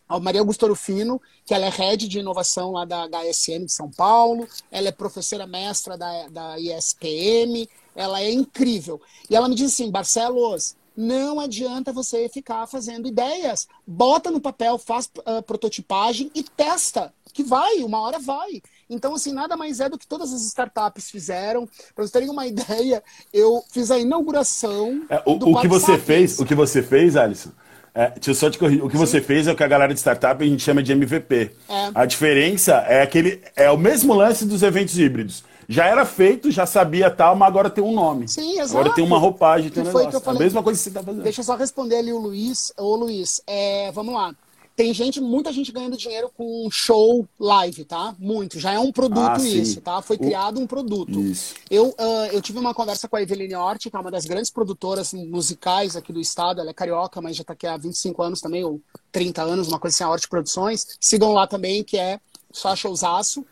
a 0.08 0.20
Maria 0.20 0.40
Augusto 0.40 0.66
Rufino, 0.66 1.20
que 1.44 1.54
ela 1.54 1.66
é 1.66 1.70
head 1.70 2.08
de 2.08 2.18
inovação 2.18 2.72
lá 2.72 2.84
da 2.84 3.08
HSM 3.08 3.66
de 3.66 3.72
São 3.72 3.90
Paulo, 3.90 4.48
ela 4.70 4.88
é 4.88 4.92
professora 4.92 5.46
mestra 5.46 5.96
da, 5.96 6.28
da 6.28 6.58
ISPM, 6.58 7.68
ela 7.94 8.20
é 8.20 8.30
incrível. 8.30 9.00
E 9.28 9.34
ela 9.34 9.48
me 9.48 9.54
disse 9.54 9.82
assim, 9.82 9.90
Barcelos, 9.90 10.76
não 10.96 11.38
adianta 11.40 11.92
você 11.92 12.28
ficar 12.28 12.66
fazendo 12.66 13.06
ideias. 13.06 13.68
Bota 13.86 14.30
no 14.30 14.40
papel, 14.40 14.78
faz 14.78 15.10
uh, 15.18 15.42
prototipagem 15.42 16.30
e 16.34 16.42
testa, 16.42 17.12
que 17.32 17.42
vai, 17.42 17.82
uma 17.82 18.00
hora 18.00 18.18
vai. 18.18 18.62
Então, 18.88 19.14
assim, 19.14 19.32
nada 19.32 19.56
mais 19.56 19.80
é 19.80 19.88
do 19.88 19.98
que 19.98 20.06
todas 20.06 20.32
as 20.32 20.42
startups 20.42 21.10
fizeram. 21.10 21.66
Para 21.94 22.04
vocês 22.04 22.10
terem 22.10 22.30
uma 22.30 22.46
ideia, 22.48 23.02
eu 23.32 23.62
fiz 23.70 23.90
a 23.90 23.98
inauguração. 23.98 25.04
É, 25.10 25.22
o, 25.26 25.32
o 25.32 25.60
que 25.60 25.68
você 25.68 25.98
fez, 25.98 26.38
o 26.38 26.46
que 26.46 26.54
você 26.54 26.82
fez, 26.82 27.16
Alisson, 27.16 27.50
é, 27.96 28.10
deixa 28.10 28.30
eu 28.30 28.34
só 28.34 28.50
te 28.50 28.58
corrigir. 28.58 28.84
O 28.84 28.90
que 28.90 28.96
você 28.96 29.22
fez 29.22 29.46
é 29.46 29.52
o 29.52 29.56
que 29.56 29.64
a 29.64 29.66
galera 29.66 29.94
de 29.94 29.98
startup 29.98 30.44
a 30.44 30.46
gente 30.46 30.62
chama 30.62 30.82
de 30.82 30.92
MVP. 30.92 31.52
É. 31.66 31.90
A 31.94 32.04
diferença 32.04 32.74
é 32.86 33.00
aquele. 33.00 33.40
É 33.56 33.70
o 33.70 33.78
mesmo 33.78 34.12
lance 34.12 34.44
dos 34.44 34.62
eventos 34.62 34.98
híbridos. 34.98 35.42
Já 35.66 35.86
era 35.86 36.04
feito, 36.04 36.50
já 36.50 36.66
sabia 36.66 37.10
tal, 37.10 37.34
mas 37.34 37.48
agora 37.48 37.70
tem 37.70 37.82
um 37.82 37.92
nome. 37.92 38.28
Sim, 38.28 38.60
exato. 38.60 38.78
Agora 38.78 38.94
tem 38.94 39.02
uma 39.02 39.18
roupagem, 39.18 39.70
tem 39.70 39.82
um 39.82 39.86
negócio. 39.86 40.22
É 40.24 40.30
a 40.30 40.34
mesma 40.34 40.62
coisa 40.62 40.78
que 40.78 40.82
você 40.82 40.90
está 40.90 41.02
fazendo. 41.02 41.22
Deixa 41.22 41.40
eu 41.40 41.44
só 41.44 41.56
responder 41.56 41.96
ali 41.96 42.12
o 42.12 42.18
Luiz. 42.18 42.70
Ô, 42.76 42.96
Luiz, 42.96 43.40
é, 43.46 43.90
vamos 43.92 44.14
lá. 44.14 44.34
Tem 44.76 44.92
gente, 44.92 45.22
muita 45.22 45.50
gente 45.50 45.72
ganhando 45.72 45.96
dinheiro 45.96 46.30
com 46.36 46.68
show 46.70 47.26
live, 47.40 47.86
tá? 47.86 48.14
Muito. 48.18 48.60
Já 48.60 48.74
é 48.74 48.78
um 48.78 48.92
produto 48.92 49.40
ah, 49.40 49.48
isso, 49.48 49.80
tá? 49.80 50.02
Foi 50.02 50.18
criado 50.18 50.60
um 50.60 50.66
produto. 50.66 51.18
Isso. 51.18 51.54
Eu, 51.70 51.88
uh, 51.88 52.26
eu 52.30 52.42
tive 52.42 52.58
uma 52.58 52.74
conversa 52.74 53.08
com 53.08 53.16
a 53.16 53.22
Eveline 53.22 53.54
Hort, 53.54 53.88
que 53.88 53.96
é 53.96 53.98
uma 53.98 54.10
das 54.10 54.26
grandes 54.26 54.50
produtoras 54.50 55.14
musicais 55.14 55.96
aqui 55.96 56.12
do 56.12 56.20
estado. 56.20 56.60
Ela 56.60 56.70
é 56.70 56.74
carioca, 56.74 57.22
mas 57.22 57.36
já 57.36 57.42
tá 57.42 57.54
aqui 57.54 57.66
há 57.66 57.74
25 57.78 58.22
anos 58.22 58.42
também, 58.42 58.64
ou 58.64 58.78
30 59.10 59.42
anos, 59.42 59.68
uma 59.68 59.78
coisa 59.78 59.94
assim, 59.94 60.04
a 60.04 60.10
Hort 60.10 60.28
Produções. 60.28 60.86
Sigam 61.00 61.32
lá 61.32 61.46
também, 61.46 61.82
que 61.82 61.96
é 61.96 62.20
só 62.52 62.76
showzaço. 62.76 63.46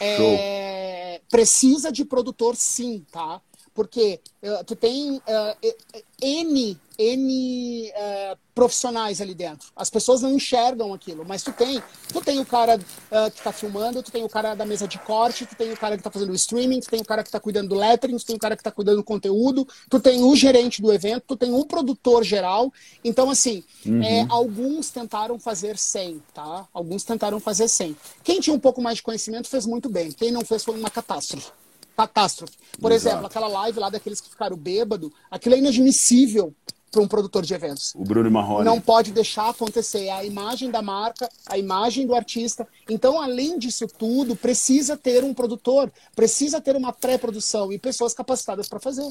É, 0.00 1.20
precisa 1.30 1.92
de 1.92 2.02
produtor 2.02 2.56
sim, 2.56 3.04
tá? 3.12 3.42
Porque 3.74 4.20
uh, 4.42 4.64
tu 4.64 4.76
tem 4.76 5.16
uh, 5.16 5.74
N, 6.20 6.78
N 6.98 7.90
uh, 7.90 8.38
profissionais 8.54 9.20
ali 9.20 9.34
dentro. 9.34 9.68
As 9.74 9.88
pessoas 9.88 10.20
não 10.20 10.32
enxergam 10.32 10.92
aquilo, 10.92 11.24
mas 11.26 11.42
tu 11.42 11.52
tem. 11.52 11.82
Tu 12.12 12.20
tem 12.20 12.38
o 12.38 12.44
cara 12.44 12.78
que 12.78 13.38
está 13.38 13.50
filmando, 13.50 14.02
tu 14.02 14.12
tem 14.12 14.22
o 14.22 14.28
cara 14.28 14.54
da 14.54 14.66
mesa 14.66 14.86
de 14.86 14.98
corte, 14.98 15.46
tu 15.46 15.56
tem 15.56 15.72
o 15.72 15.76
cara 15.76 15.96
que 15.96 16.00
está 16.00 16.10
fazendo 16.10 16.30
o 16.30 16.34
streaming, 16.34 16.80
tu 16.80 16.90
tem 16.90 17.00
o 17.00 17.04
cara 17.04 17.22
que 17.22 17.28
está 17.28 17.40
cuidando 17.40 17.70
do 17.70 17.74
lettering, 17.74 18.16
tu 18.18 18.26
tem 18.26 18.36
o 18.36 18.38
cara 18.38 18.54
que 18.54 18.60
está 18.60 18.70
cuidando 18.70 18.96
do 18.96 19.04
conteúdo, 19.04 19.66
tu 19.88 19.98
tem 19.98 20.22
o 20.22 20.36
gerente 20.36 20.82
do 20.82 20.92
evento, 20.92 21.24
tu 21.28 21.36
tem 21.36 21.52
um 21.52 21.64
produtor 21.64 22.22
geral. 22.22 22.70
Então, 23.02 23.30
assim, 23.30 23.64
uhum. 23.86 24.02
é, 24.02 24.26
alguns 24.28 24.90
tentaram 24.90 25.38
fazer 25.38 25.78
sem, 25.78 26.22
tá? 26.34 26.68
Alguns 26.74 27.04
tentaram 27.04 27.40
fazer 27.40 27.68
sem. 27.68 27.96
Quem 28.22 28.38
tinha 28.38 28.54
um 28.54 28.60
pouco 28.60 28.82
mais 28.82 28.96
de 28.96 29.02
conhecimento 29.02 29.48
fez 29.48 29.64
muito 29.64 29.88
bem. 29.88 30.12
Quem 30.12 30.30
não 30.30 30.44
fez 30.44 30.62
foi 30.62 30.78
uma 30.78 30.90
catástrofe 30.90 31.50
catástrofe. 31.96 32.54
Por 32.80 32.90
Exato. 32.92 33.08
exemplo, 33.08 33.26
aquela 33.26 33.48
live 33.48 33.78
lá 33.78 33.90
daqueles 33.90 34.20
que 34.20 34.30
ficaram 34.30 34.56
bêbado, 34.56 35.12
aquilo 35.30 35.54
é 35.54 35.58
inadmissível 35.58 36.54
para 36.92 37.00
um 37.00 37.08
produtor 37.08 37.42
de 37.42 37.54
eventos. 37.54 37.94
O 37.96 38.04
Bruno 38.04 38.30
Marrone. 38.30 38.66
Não 38.66 38.78
pode 38.78 39.12
deixar 39.12 39.48
acontecer. 39.48 40.04
É 40.04 40.12
a 40.12 40.24
imagem 40.24 40.70
da 40.70 40.82
marca, 40.82 41.28
a 41.46 41.56
imagem 41.56 42.06
do 42.06 42.14
artista. 42.14 42.68
Então, 42.88 43.20
além 43.20 43.58
disso 43.58 43.86
tudo, 43.98 44.36
precisa 44.36 44.94
ter 44.94 45.24
um 45.24 45.32
produtor, 45.32 45.90
precisa 46.14 46.60
ter 46.60 46.76
uma 46.76 46.92
pré-produção 46.92 47.72
e 47.72 47.78
pessoas 47.78 48.12
capacitadas 48.12 48.68
para 48.68 48.78
fazer. 48.78 49.10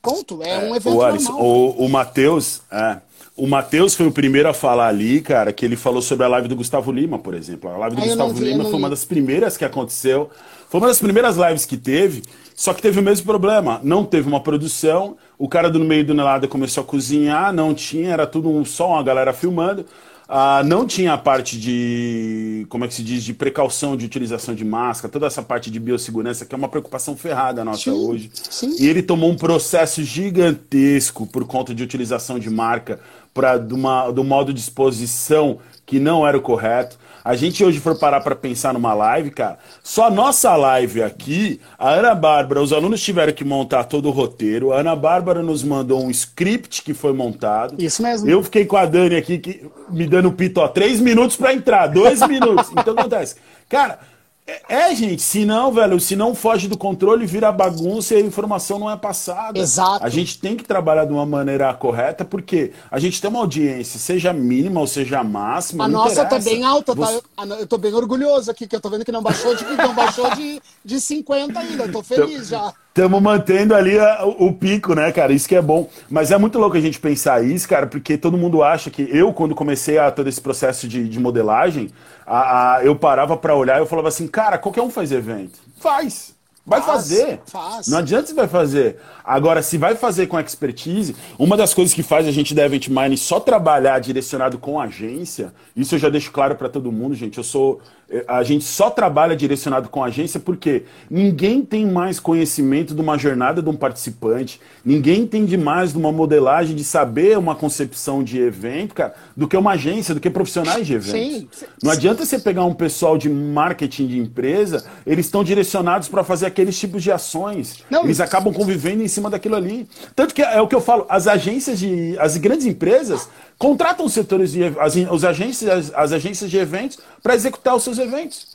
Ponto. 0.00 0.42
É, 0.42 0.50
é 0.50 0.58
um 0.58 0.74
evento 0.74 0.96
o 0.96 1.02
Alisson, 1.02 1.32
normal. 1.32 1.46
O, 1.46 1.84
o 1.84 1.88
Matheus, 1.88 2.62
é, 2.72 2.98
o 3.36 3.46
Matheus 3.46 3.94
foi 3.94 4.06
o 4.06 4.12
primeiro 4.12 4.48
a 4.48 4.54
falar 4.54 4.88
ali, 4.88 5.20
cara, 5.20 5.52
que 5.52 5.64
ele 5.64 5.76
falou 5.76 6.02
sobre 6.02 6.24
a 6.24 6.28
live 6.28 6.48
do 6.48 6.56
Gustavo 6.56 6.90
Lima, 6.90 7.18
por 7.18 7.34
exemplo. 7.34 7.70
A 7.70 7.76
live 7.76 7.96
do 7.96 8.02
Gustavo 8.02 8.32
vi, 8.32 8.44
Lima 8.44 8.64
foi 8.64 8.74
uma 8.74 8.90
das 8.90 9.04
primeiras 9.04 9.56
que 9.56 9.64
aconteceu. 9.64 10.30
Foi 10.72 10.80
uma 10.80 10.88
das 10.88 10.98
primeiras 10.98 11.36
lives 11.36 11.66
que 11.66 11.76
teve, 11.76 12.22
só 12.54 12.72
que 12.72 12.80
teve 12.80 12.98
o 12.98 13.02
mesmo 13.02 13.26
problema. 13.26 13.78
Não 13.84 14.06
teve 14.06 14.26
uma 14.26 14.40
produção, 14.40 15.18
o 15.36 15.46
cara 15.46 15.68
do 15.68 15.78
meio 15.78 16.02
do 16.02 16.14
nada 16.14 16.48
começou 16.48 16.82
a 16.82 16.86
cozinhar, 16.86 17.52
não 17.52 17.74
tinha, 17.74 18.10
era 18.10 18.26
tudo 18.26 18.48
um, 18.48 18.64
só 18.64 18.88
uma 18.88 19.02
galera 19.02 19.34
filmando. 19.34 19.84
Ah, 20.26 20.62
não 20.64 20.86
tinha 20.86 21.12
a 21.12 21.18
parte 21.18 21.60
de, 21.60 22.64
como 22.70 22.86
é 22.86 22.88
que 22.88 22.94
se 22.94 23.02
diz, 23.02 23.22
de 23.22 23.34
precaução 23.34 23.94
de 23.98 24.06
utilização 24.06 24.54
de 24.54 24.64
máscara, 24.64 25.12
toda 25.12 25.26
essa 25.26 25.42
parte 25.42 25.70
de 25.70 25.78
biossegurança, 25.78 26.46
que 26.46 26.54
é 26.54 26.56
uma 26.56 26.70
preocupação 26.70 27.14
ferrada 27.14 27.62
nossa 27.62 27.82
sim, 27.82 27.90
hoje. 27.90 28.30
Sim. 28.32 28.74
E 28.80 28.88
ele 28.88 29.02
tomou 29.02 29.30
um 29.30 29.36
processo 29.36 30.02
gigantesco 30.02 31.26
por 31.26 31.44
conta 31.46 31.74
de 31.74 31.82
utilização 31.82 32.38
de 32.38 32.48
marca, 32.48 32.98
pra, 33.32 33.56
do, 33.56 33.74
uma, 33.74 34.10
do 34.10 34.24
modo 34.24 34.52
de 34.52 34.60
exposição 34.60 35.58
que 35.84 35.98
não 35.98 36.26
era 36.26 36.36
o 36.36 36.40
correto. 36.40 36.98
A 37.24 37.36
gente 37.36 37.64
hoje 37.64 37.78
for 37.78 37.96
parar 37.96 38.20
para 38.20 38.34
pensar 38.34 38.72
numa 38.74 38.92
live, 38.94 39.30
cara, 39.30 39.56
só 39.80 40.06
a 40.06 40.10
nossa 40.10 40.56
live 40.56 41.02
aqui, 41.02 41.60
a 41.78 41.90
Ana 41.90 42.16
Bárbara, 42.16 42.60
os 42.60 42.72
alunos 42.72 43.00
tiveram 43.00 43.32
que 43.32 43.44
montar 43.44 43.84
todo 43.84 44.08
o 44.08 44.10
roteiro. 44.10 44.72
A 44.72 44.80
Ana 44.80 44.96
Bárbara 44.96 45.40
nos 45.40 45.62
mandou 45.62 46.02
um 46.02 46.10
script 46.10 46.82
que 46.82 46.92
foi 46.92 47.12
montado. 47.12 47.80
Isso 47.80 48.02
mesmo. 48.02 48.28
Eu 48.28 48.42
fiquei 48.42 48.64
com 48.64 48.76
a 48.76 48.86
Dani 48.86 49.14
aqui 49.14 49.38
que, 49.38 49.64
me 49.88 50.06
dando 50.06 50.32
pito, 50.32 50.60
ó, 50.60 50.66
três 50.66 51.00
minutos 51.00 51.36
para 51.36 51.54
entrar, 51.54 51.86
dois 51.86 52.20
minutos. 52.26 52.70
Então 52.72 52.92
acontece. 52.92 53.36
Cara, 53.68 54.00
é, 54.44 54.90
é, 54.90 54.94
gente, 54.94 55.22
se 55.22 55.44
não, 55.44 55.70
velho, 55.70 56.00
se 56.00 56.16
não 56.16 56.34
foge 56.34 56.66
do 56.66 56.76
controle, 56.76 57.24
vira 57.24 57.52
bagunça 57.52 58.14
e 58.14 58.18
a 58.18 58.20
informação 58.20 58.76
não 58.76 58.90
é 58.90 58.96
passada. 58.96 59.56
Exato. 59.56 60.04
A 60.04 60.08
gente 60.08 60.38
tem 60.40 60.56
que 60.56 60.64
trabalhar 60.64 61.04
de 61.04 61.12
uma 61.12 61.24
maneira 61.24 61.72
correta, 61.74 62.24
porque 62.24 62.72
a 62.90 62.98
gente 62.98 63.20
tem 63.20 63.30
uma 63.30 63.38
audiência, 63.38 64.00
seja 64.00 64.32
mínima 64.32 64.80
ou 64.80 64.86
seja 64.88 65.22
máxima. 65.22 65.84
A 65.84 65.88
nossa 65.88 66.24
tá 66.24 66.40
bem 66.40 66.64
alta, 66.64 66.94
tá? 66.94 67.06
Você... 67.06 67.22
tá? 67.36 67.44
Eu 67.54 67.66
tô 67.68 67.78
bem 67.78 67.94
orgulhoso 67.94 68.50
aqui, 68.50 68.66
que 68.66 68.74
eu 68.74 68.80
tô 68.80 68.90
vendo 68.90 69.04
que 69.04 69.12
não 69.12 69.22
baixou 69.22 69.54
de, 69.54 69.64
não 69.64 69.94
baixou 69.94 70.28
de, 70.34 70.60
de 70.84 71.00
50 71.00 71.58
ainda. 71.58 71.84
Eu 71.84 71.92
tô 71.92 72.02
feliz 72.02 72.48
já. 72.48 72.74
Estamos 72.94 73.22
mantendo 73.22 73.74
ali 73.74 73.98
a, 73.98 74.22
o, 74.22 74.52
pico, 74.52 74.94
né, 74.94 75.10
cara? 75.10 75.32
Isso 75.32 75.48
que 75.48 75.56
é 75.56 75.62
bom. 75.62 75.88
Mas 76.10 76.30
é 76.30 76.36
muito 76.36 76.58
louco 76.58 76.76
a 76.76 76.80
gente 76.80 77.00
pensar 77.00 77.42
isso, 77.42 77.66
cara, 77.66 77.86
porque 77.86 78.18
todo 78.18 78.36
mundo 78.36 78.62
acha 78.62 78.90
que 78.90 79.08
eu, 79.10 79.32
quando 79.32 79.54
comecei 79.54 79.96
a 79.96 80.10
todo 80.10 80.28
esse 80.28 80.38
processo 80.40 80.86
de, 80.86 81.08
de 81.08 81.18
modelagem, 81.18 81.88
a, 82.26 82.74
a, 82.74 82.84
eu 82.84 82.94
parava 82.94 83.34
para 83.34 83.56
olhar 83.56 83.78
e 83.78 83.80
eu 83.80 83.86
falava 83.86 84.08
assim, 84.08 84.28
cara, 84.28 84.58
qualquer 84.58 84.82
um 84.82 84.90
faz 84.90 85.10
evento. 85.10 85.58
Faz. 85.80 86.34
Vai 86.66 86.80
faz, 86.80 86.92
fazer. 86.92 87.40
Faz. 87.46 87.88
Não 87.88 87.98
adianta 87.98 88.26
você 88.26 88.34
vai 88.34 88.46
fazer. 88.46 88.98
Agora, 89.24 89.62
se 89.62 89.78
vai 89.78 89.96
fazer 89.96 90.26
com 90.26 90.38
expertise, 90.38 91.16
uma 91.38 91.56
das 91.56 91.74
coisas 91.74 91.92
que 91.92 92.02
faz 92.02 92.26
a 92.28 92.30
gente 92.30 92.54
da 92.54 92.64
Event 92.64 92.88
Mine 92.88 93.16
só 93.16 93.40
trabalhar 93.40 93.98
direcionado 94.00 94.58
com 94.58 94.78
agência, 94.78 95.52
isso 95.74 95.94
eu 95.94 95.98
já 95.98 96.08
deixo 96.08 96.30
claro 96.30 96.54
para 96.54 96.68
todo 96.68 96.92
mundo, 96.92 97.14
gente. 97.14 97.38
Eu 97.38 97.44
sou 97.44 97.80
a 98.28 98.42
gente 98.42 98.64
só 98.64 98.90
trabalha 98.90 99.34
direcionado 99.34 99.88
com 99.88 100.04
agência 100.04 100.38
porque 100.38 100.84
ninguém 101.10 101.62
tem 101.62 101.86
mais 101.86 102.20
conhecimento 102.20 102.94
de 102.94 103.00
uma 103.00 103.16
jornada 103.16 103.62
de 103.62 103.68
um 103.68 103.76
participante, 103.76 104.60
ninguém 104.84 105.22
entende 105.22 105.56
mais 105.56 105.92
de 105.92 105.98
uma 105.98 106.12
modelagem, 106.12 106.76
de 106.76 106.84
saber 106.84 107.38
uma 107.38 107.54
concepção 107.54 108.22
de 108.22 108.38
evento, 108.38 108.94
cara, 108.94 109.14
do 109.36 109.48
que 109.48 109.56
uma 109.56 109.72
agência, 109.72 110.14
do 110.14 110.20
que 110.20 110.28
profissionais 110.28 110.86
de 110.86 110.94
eventos. 110.94 111.58
Sim. 111.58 111.66
Não 111.82 111.90
adianta 111.90 112.24
você 112.24 112.38
pegar 112.38 112.64
um 112.64 112.74
pessoal 112.74 113.16
de 113.16 113.28
marketing 113.28 114.06
de 114.06 114.18
empresa, 114.18 114.84
eles 115.06 115.26
estão 115.26 115.42
direcionados 115.42 116.08
para 116.08 116.22
fazer 116.22 116.46
aqueles 116.46 116.78
tipos 116.78 117.02
de 117.02 117.10
ações. 117.10 117.82
Não, 117.90 118.04
eles 118.04 118.20
acabam 118.20 118.52
convivendo 118.52 119.02
em 119.02 119.08
cima 119.08 119.30
daquilo 119.30 119.56
ali. 119.56 119.88
Tanto 120.14 120.34
que 120.34 120.42
é 120.42 120.60
o 120.60 120.68
que 120.68 120.74
eu 120.74 120.80
falo, 120.80 121.06
as 121.08 121.26
agências 121.26 121.78
de. 121.78 122.16
as 122.18 122.36
grandes 122.36 122.66
empresas 122.66 123.28
contratam 123.58 124.04
os 124.04 124.12
setores 124.12 124.52
de 124.52 124.64
as, 124.64 124.96
os 124.96 125.24
agências, 125.24 125.70
as, 125.70 125.94
as 125.94 126.12
agências 126.12 126.50
de 126.50 126.58
eventos 126.58 126.98
para 127.22 127.34
executar 127.34 127.76
os 127.76 127.84
seus 127.84 127.98
eventos. 128.02 128.48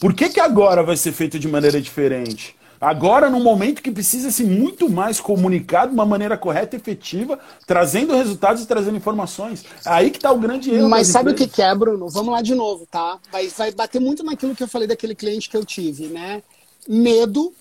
Por 0.00 0.14
que, 0.14 0.28
que 0.28 0.40
agora 0.40 0.82
vai 0.82 0.96
ser 0.96 1.12
feito 1.12 1.38
de 1.38 1.46
maneira 1.46 1.80
diferente? 1.80 2.56
Agora, 2.80 3.30
num 3.30 3.42
momento 3.42 3.80
que 3.80 3.90
precisa 3.90 4.30
ser 4.30 4.44
muito 4.44 4.90
mais 4.90 5.20
comunicado 5.20 5.88
de 5.88 5.94
uma 5.94 6.04
maneira 6.04 6.36
correta 6.36 6.76
e 6.76 6.78
efetiva, 6.78 7.38
trazendo 7.66 8.14
resultados 8.14 8.62
e 8.62 8.66
trazendo 8.66 8.96
informações. 8.96 9.64
É 9.86 9.90
aí 9.90 10.10
que 10.10 10.18
está 10.18 10.30
o 10.30 10.38
grande 10.38 10.70
erro. 10.70 10.88
Mas 10.88 11.06
sabe 11.06 11.30
empresas. 11.30 11.46
o 11.46 11.50
que, 11.50 11.56
que 11.56 11.62
é, 11.62 11.74
Bruno? 11.74 12.08
Vamos 12.10 12.32
lá 12.32 12.42
de 12.42 12.54
novo, 12.54 12.86
tá? 12.90 13.18
Vai, 13.32 13.48
vai 13.48 13.72
bater 13.72 14.00
muito 14.00 14.22
naquilo 14.22 14.54
que 14.54 14.62
eu 14.62 14.68
falei 14.68 14.86
daquele 14.86 15.14
cliente 15.14 15.48
que 15.48 15.56
eu 15.56 15.64
tive, 15.64 16.08
né? 16.08 16.42
Medo, 16.86 17.54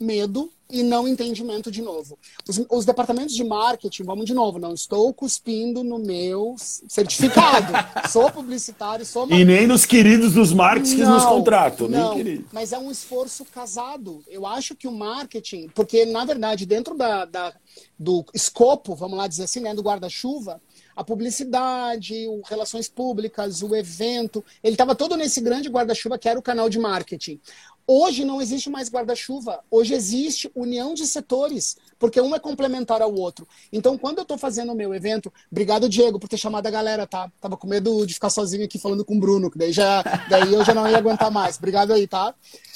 medo 0.00 0.50
e 0.70 0.82
não 0.82 1.06
entendimento 1.06 1.70
de 1.70 1.80
novo. 1.80 2.18
Os, 2.48 2.60
os, 2.70 2.84
departamentos 2.84 3.34
de 3.34 3.44
marketing, 3.44 4.02
vamos 4.02 4.24
de 4.26 4.34
novo, 4.34 4.58
não 4.58 4.74
estou 4.74 5.12
cuspindo 5.14 5.84
no 5.84 5.98
meu 5.98 6.56
certificado. 6.58 7.72
sou 8.10 8.30
publicitário, 8.30 9.06
sou 9.06 9.30
E 9.30 9.44
nem 9.44 9.66
nos 9.66 9.86
queridos 9.86 10.34
dos 10.34 10.52
marketing 10.52 10.98
não, 10.98 11.14
nos 11.14 11.24
contratam, 11.24 11.88
não. 11.88 12.16
Mas 12.52 12.72
é 12.72 12.78
um 12.78 12.90
esforço 12.90 13.44
casado. 13.44 14.22
Eu 14.26 14.46
acho 14.46 14.74
que 14.74 14.88
o 14.88 14.92
marketing, 14.92 15.68
porque 15.68 16.04
na 16.04 16.24
verdade, 16.24 16.66
dentro 16.66 16.96
da, 16.96 17.24
da 17.24 17.52
do 17.98 18.24
escopo, 18.34 18.94
vamos 18.94 19.16
lá 19.16 19.26
dizer 19.26 19.44
assim, 19.44 19.60
né, 19.60 19.74
do 19.74 19.82
guarda-chuva, 19.82 20.60
a 20.94 21.04
publicidade, 21.04 22.26
o 22.26 22.42
relações 22.46 22.88
públicas, 22.88 23.62
o 23.62 23.74
evento, 23.74 24.44
ele 24.62 24.74
estava 24.74 24.94
todo 24.94 25.16
nesse 25.16 25.40
grande 25.40 25.68
guarda-chuva 25.68 26.18
que 26.18 26.28
era 26.28 26.38
o 26.38 26.42
canal 26.42 26.68
de 26.68 26.78
marketing. 26.78 27.40
Hoje 27.88 28.24
não 28.24 28.42
existe 28.42 28.68
mais 28.68 28.90
guarda-chuva, 28.90 29.62
hoje 29.70 29.94
existe 29.94 30.50
união 30.56 30.92
de 30.92 31.06
setores, 31.06 31.76
porque 32.00 32.20
um 32.20 32.34
é 32.34 32.38
complementar 32.40 33.00
ao 33.00 33.14
outro. 33.14 33.46
Então, 33.72 33.96
quando 33.96 34.18
eu 34.18 34.22
estou 34.22 34.36
fazendo 34.36 34.72
o 34.72 34.74
meu 34.74 34.92
evento, 34.92 35.32
obrigado, 35.48 35.88
Diego, 35.88 36.18
por 36.18 36.28
ter 36.28 36.36
chamado 36.36 36.66
a 36.66 36.70
galera, 36.70 37.06
tá? 37.06 37.30
Tava 37.40 37.56
com 37.56 37.68
medo 37.68 38.04
de 38.04 38.14
ficar 38.14 38.28
sozinho 38.28 38.64
aqui 38.64 38.76
falando 38.76 39.04
com 39.04 39.16
o 39.16 39.20
Bruno, 39.20 39.48
que 39.48 39.56
daí, 39.56 39.72
já, 39.72 40.02
daí 40.28 40.52
eu 40.52 40.64
já 40.64 40.74
não 40.74 40.88
ia 40.88 40.98
aguentar 40.98 41.30
mais. 41.30 41.58
Obrigado 41.58 41.92
aí, 41.92 42.08
tá? 42.08 42.34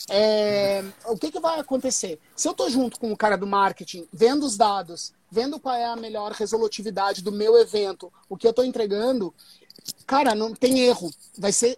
É, 0.08 0.84
o 1.06 1.18
que, 1.18 1.32
que 1.32 1.40
vai 1.40 1.58
acontecer? 1.58 2.20
Se 2.36 2.46
eu 2.46 2.52
estou 2.52 2.70
junto 2.70 3.00
com 3.00 3.10
o 3.10 3.16
cara 3.16 3.36
do 3.36 3.48
marketing, 3.48 4.06
vendo 4.12 4.46
os 4.46 4.56
dados, 4.56 5.12
vendo 5.28 5.58
qual 5.58 5.74
é 5.74 5.86
a 5.86 5.96
melhor 5.96 6.30
resolutividade 6.30 7.20
do 7.20 7.32
meu 7.32 7.58
evento, 7.58 8.12
o 8.28 8.36
que 8.36 8.46
eu 8.46 8.50
estou 8.50 8.64
entregando, 8.64 9.34
cara, 10.06 10.36
não 10.36 10.54
tem 10.54 10.78
erro. 10.80 11.10
Vai 11.36 11.50
ser 11.50 11.76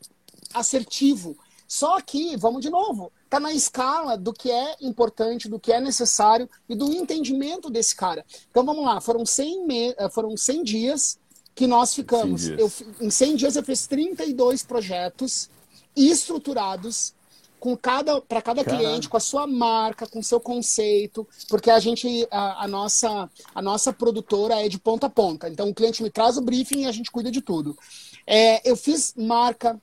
assertivo. 0.53 1.35
Só 1.67 1.99
que, 2.03 2.37
vamos 2.37 2.61
de 2.61 2.69
novo, 2.69 3.11
está 3.33 3.41
na 3.41 3.55
escala 3.55 4.19
do 4.19 4.31
que 4.31 4.51
é 4.51 4.77
importante, 4.83 5.49
do 5.49 5.59
que 5.59 5.73
é 5.73 5.81
necessário 5.81 6.49
e 6.69 6.75
do 6.75 6.93
entendimento 6.93 7.71
desse 7.71 7.97
cara. 7.97 8.25
Então 8.51 8.63
vamos 8.63 8.85
lá, 8.85 9.01
foram 9.01 9.25
100, 9.25 9.67
me... 9.67 9.95
Eh, 9.97 10.11
foram 10.11 10.37
100 10.37 10.63
dias 10.63 11.19
que 11.55 11.67
nós 11.67 11.95
ficamos. 11.95 12.47
Eu, 12.47 12.71
em 13.01 13.11
100 13.11 13.37
dias 13.37 13.57
eu 13.57 13.63
fiz 13.63 13.87
32 13.87 14.63
projetos 14.63 15.49
estruturados 15.97 17.15
com 17.59 17.75
cada 17.77 18.21
para 18.21 18.43
cada 18.43 18.65
Caramba. 18.65 18.83
cliente, 18.83 19.09
com 19.09 19.17
a 19.17 19.21
sua 19.21 19.47
marca, 19.47 20.07
com 20.07 20.19
o 20.19 20.25
seu 20.25 20.41
conceito, 20.41 21.27
porque 21.49 21.71
a 21.71 21.79
gente 21.79 22.27
a, 22.31 22.65
a, 22.65 22.69
nossa 22.69 23.31
a 23.55 23.63
nossa 23.63 23.93
produtora 23.93 24.63
é 24.63 24.69
de 24.69 24.79
ponta 24.79 25.07
a 25.07 25.11
ponta. 25.11 25.49
Então 25.49 25.71
o 25.71 25.75
cliente 25.75 26.03
me 26.03 26.11
traz 26.11 26.37
o 26.37 26.43
briefing 26.43 26.83
e 26.83 26.87
a 26.87 26.93
gente 26.93 27.11
cuida 27.11 27.31
de 27.31 27.41
tudo. 27.41 27.79
É, 28.27 28.69
eu 28.69 28.77
fiz 28.77 29.15
marca, 29.17 29.81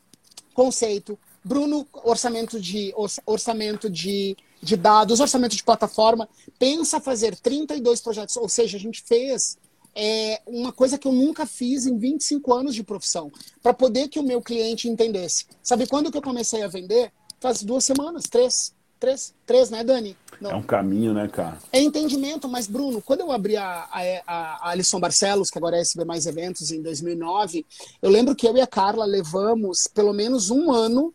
conceito, 0.54 1.18
Bruno, 1.44 1.88
orçamento 1.94 2.60
de, 2.60 2.94
orçamento 3.26 3.90
de, 3.90 4.36
de 4.62 4.76
dados, 4.76 5.20
orçamento 5.20 5.56
de 5.56 5.64
plataforma, 5.64 6.28
pensa 6.58 7.00
fazer 7.00 7.36
32 7.38 8.02
projetos, 8.02 8.38
ou 8.38 8.50
seja, 8.50 8.78
a 8.78 8.80
gente 8.80 9.02
fez 9.02 9.58
é, 9.96 10.42
uma 10.46 10.72
coisa 10.72 10.98
que 10.98 11.08
eu 11.08 11.12
nunca 11.12 11.46
fiz 11.46 11.86
em 11.86 11.98
25 11.98 12.54
anos 12.54 12.76
de 12.76 12.84
profissão, 12.84 13.32
para 13.62 13.74
poder 13.74 14.08
que 14.08 14.20
o 14.20 14.24
meu 14.24 14.42
cliente 14.42 14.88
entendesse. 14.88 15.46
Sabe 15.64 15.88
quando 15.88 16.12
que 16.12 16.18
eu 16.18 16.22
comecei 16.22 16.64
a 16.64 16.68
vender? 16.68 17.12
Faz 17.40 17.64
duas 17.64 17.84
semanas, 17.84 18.24
três. 18.24 18.78
Três, 19.00 19.34
três, 19.46 19.70
né, 19.70 19.82
Dani? 19.82 20.14
Não. 20.42 20.52
É 20.52 20.56
um 20.56 20.62
caminho, 20.62 21.14
né, 21.14 21.30
cara? 21.30 21.58
É 21.72 21.82
entendimento, 21.82 22.50
mas, 22.50 22.68
Bruno, 22.68 23.02
quando 23.02 23.22
eu 23.22 23.32
abri 23.32 23.56
a, 23.56 23.88
a, 23.90 24.02
a 24.28 24.70
Alisson 24.72 25.00
Barcelos, 25.00 25.50
que 25.50 25.58
agora 25.58 25.78
é 25.78 25.80
SB 25.80 26.04
Mais 26.04 26.26
Eventos, 26.26 26.70
em 26.70 26.82
2009, 26.82 27.66
eu 28.02 28.10
lembro 28.10 28.36
que 28.36 28.46
eu 28.46 28.58
e 28.58 28.62
a 28.62 28.68
Carla 28.68 29.06
levamos 29.06 29.88
pelo 29.88 30.12
menos 30.12 30.50
um 30.50 30.70
ano 30.70 31.14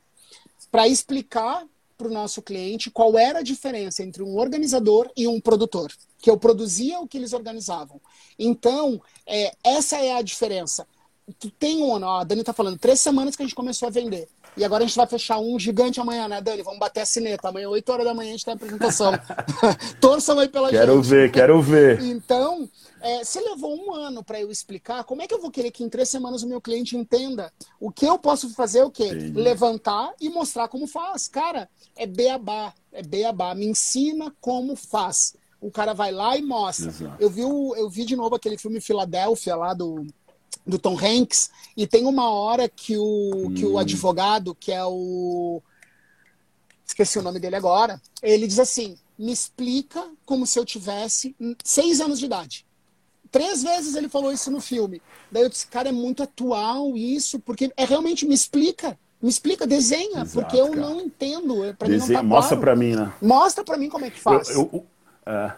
para 0.75 0.88
explicar 0.88 1.64
para 1.97 2.09
o 2.09 2.11
nosso 2.11 2.43
cliente 2.43 2.90
qual 2.90 3.16
era 3.16 3.38
a 3.38 3.43
diferença 3.43 4.02
entre 4.02 4.25
um 4.25 4.37
organizador 4.37 5.09
e 5.16 5.25
um 5.25 5.40
produtor, 5.40 5.93
que 6.19 6.28
eu 6.28 6.37
produzia 6.37 6.99
o 6.99 7.07
que 7.07 7.16
eles 7.16 7.33
organizavam. 7.33 8.00
Então, 8.37 9.00
é, 9.25 9.54
essa 9.62 9.99
é 9.99 10.16
a 10.16 10.21
diferença. 10.21 10.85
Tu 11.38 11.49
tem 11.49 11.81
um 11.81 11.95
ano, 11.95 12.09
a 12.09 12.25
Dani 12.25 12.40
está 12.40 12.52
falando, 12.52 12.76
três 12.76 13.00
semanas 13.00 13.37
que 13.37 13.43
a 13.45 13.47
gente 13.47 13.54
começou 13.54 13.87
a 13.87 13.90
vender. 13.93 14.28
E 14.56 14.64
agora 14.64 14.84
a 14.84 14.87
gente 14.87 14.96
vai 14.96 15.06
fechar 15.06 15.38
um 15.38 15.58
gigante 15.58 16.00
amanhã, 16.00 16.28
né, 16.28 16.40
Dani? 16.40 16.62
Vamos 16.62 16.78
bater 16.78 17.00
a 17.00 17.06
sineta. 17.06 17.49
Amanhã, 17.49 17.68
8 17.68 17.92
horas 17.92 18.04
da 18.04 18.14
manhã, 18.14 18.30
a 18.30 18.32
gente 18.32 18.44
tem 18.44 18.52
a 18.52 18.56
apresentação. 18.56 19.12
Torçam 20.00 20.38
aí 20.38 20.49
pela 20.49 20.70
quero 20.70 21.02
gente. 21.02 21.08
Quero 21.08 21.20
ver, 21.20 21.32
quero 21.32 21.62
ver. 21.62 22.00
Então, 22.14 22.68
é, 23.00 23.25
se 23.25 23.40
levou 23.40 23.76
um 23.76 23.92
ano 23.92 24.23
para 24.23 24.40
eu 24.40 24.50
explicar, 24.50 25.04
como 25.04 25.23
é 25.23 25.26
que 25.26 25.34
eu 25.34 25.40
vou 25.40 25.50
querer 25.50 25.70
que 25.70 25.82
em 25.82 25.88
três 25.88 26.08
semanas 26.08 26.42
o 26.42 26.49
meu 26.49 26.61
cliente 26.61 26.96
entenda 26.96 27.52
o 27.80 27.90
que 27.90 28.06
eu 28.06 28.18
posso 28.18 28.49
fazer, 28.54 28.82
o 28.82 28.90
quê? 28.90 29.08
Entendi. 29.08 29.32
Levantar 29.32 30.12
e 30.20 30.30
mostrar 30.30 30.68
como 30.68 30.87
faz. 30.87 31.26
Cara, 31.28 31.68
é 31.96 32.06
beabá, 32.06 32.73
é 32.92 33.02
beabá. 33.02 33.54
Me 33.54 33.66
ensina 33.66 34.32
como 34.40 34.76
faz. 34.76 35.34
o 35.61 35.70
cara 35.70 35.92
vai 35.92 36.12
lá 36.12 36.37
e 36.37 36.42
mostra. 36.42 36.92
Eu 37.18 37.28
vi, 37.28 37.44
o, 37.44 37.75
eu 37.75 37.90
vi 37.90 38.04
de 38.04 38.14
novo 38.14 38.37
aquele 38.37 38.56
filme 38.56 38.80
Filadélfia 38.80 39.56
lá 39.56 39.75
do, 39.75 40.06
do 40.66 40.78
Tom 40.78 40.99
Hanks, 40.99 41.50
e 41.76 41.87
tem 41.87 42.06
uma 42.06 42.30
hora 42.30 42.68
que 42.68 42.96
o, 42.96 43.49
hum. 43.49 43.54
que 43.54 43.64
o 43.64 43.75
hum. 43.75 43.78
advogado, 43.78 44.54
que 44.54 44.73
é 44.73 44.84
o. 44.84 45.62
Esqueci 46.87 47.18
o 47.18 47.23
nome 47.23 47.40
dele 47.40 47.56
agora, 47.56 48.00
ele 48.23 48.46
diz 48.46 48.58
assim: 48.58 48.96
me 49.18 49.32
explica 49.32 50.04
como 50.25 50.46
se 50.46 50.58
eu 50.58 50.64
tivesse 50.64 51.34
seis 51.64 52.00
anos 52.00 52.18
de 52.18 52.26
idade. 52.26 52.66
Três 53.30 53.62
vezes 53.62 53.96
ele 53.96 54.08
falou 54.08 54.32
isso 54.32 54.50
no 54.50 54.61
filme. 54.61 55.02
Daí 55.30 55.42
eu 55.42 55.49
disse, 55.49 55.66
cara, 55.66 55.88
é 55.88 55.92
muito 55.92 56.23
atual 56.23 56.96
isso, 56.96 57.40
porque 57.40 57.73
é 57.76 57.84
realmente 57.84 58.25
me 58.25 58.34
explica. 58.34 58.96
Me 59.20 59.28
explica, 59.28 59.66
desenha, 59.66 60.20
Exato, 60.20 60.32
porque 60.32 60.56
eu 60.56 60.68
cara. 60.68 60.80
não 60.80 61.00
entendo. 61.00 61.64
É, 61.64 61.73
pra 61.73 61.88
desenha, 61.88 62.06
mim 62.06 62.14
não 62.14 62.20
tá 62.20 62.37
mostra 62.37 62.56
para 62.56 62.76
mim, 62.76 62.94
né? 62.94 63.12
Mostra 63.20 63.64
para 63.64 63.76
mim 63.76 63.88
como 63.88 64.04
é 64.04 64.11
que 64.11 64.20
faz. 64.20 64.50
Eu, 64.50 64.70
eu, 64.73 64.87
é, 65.26 65.52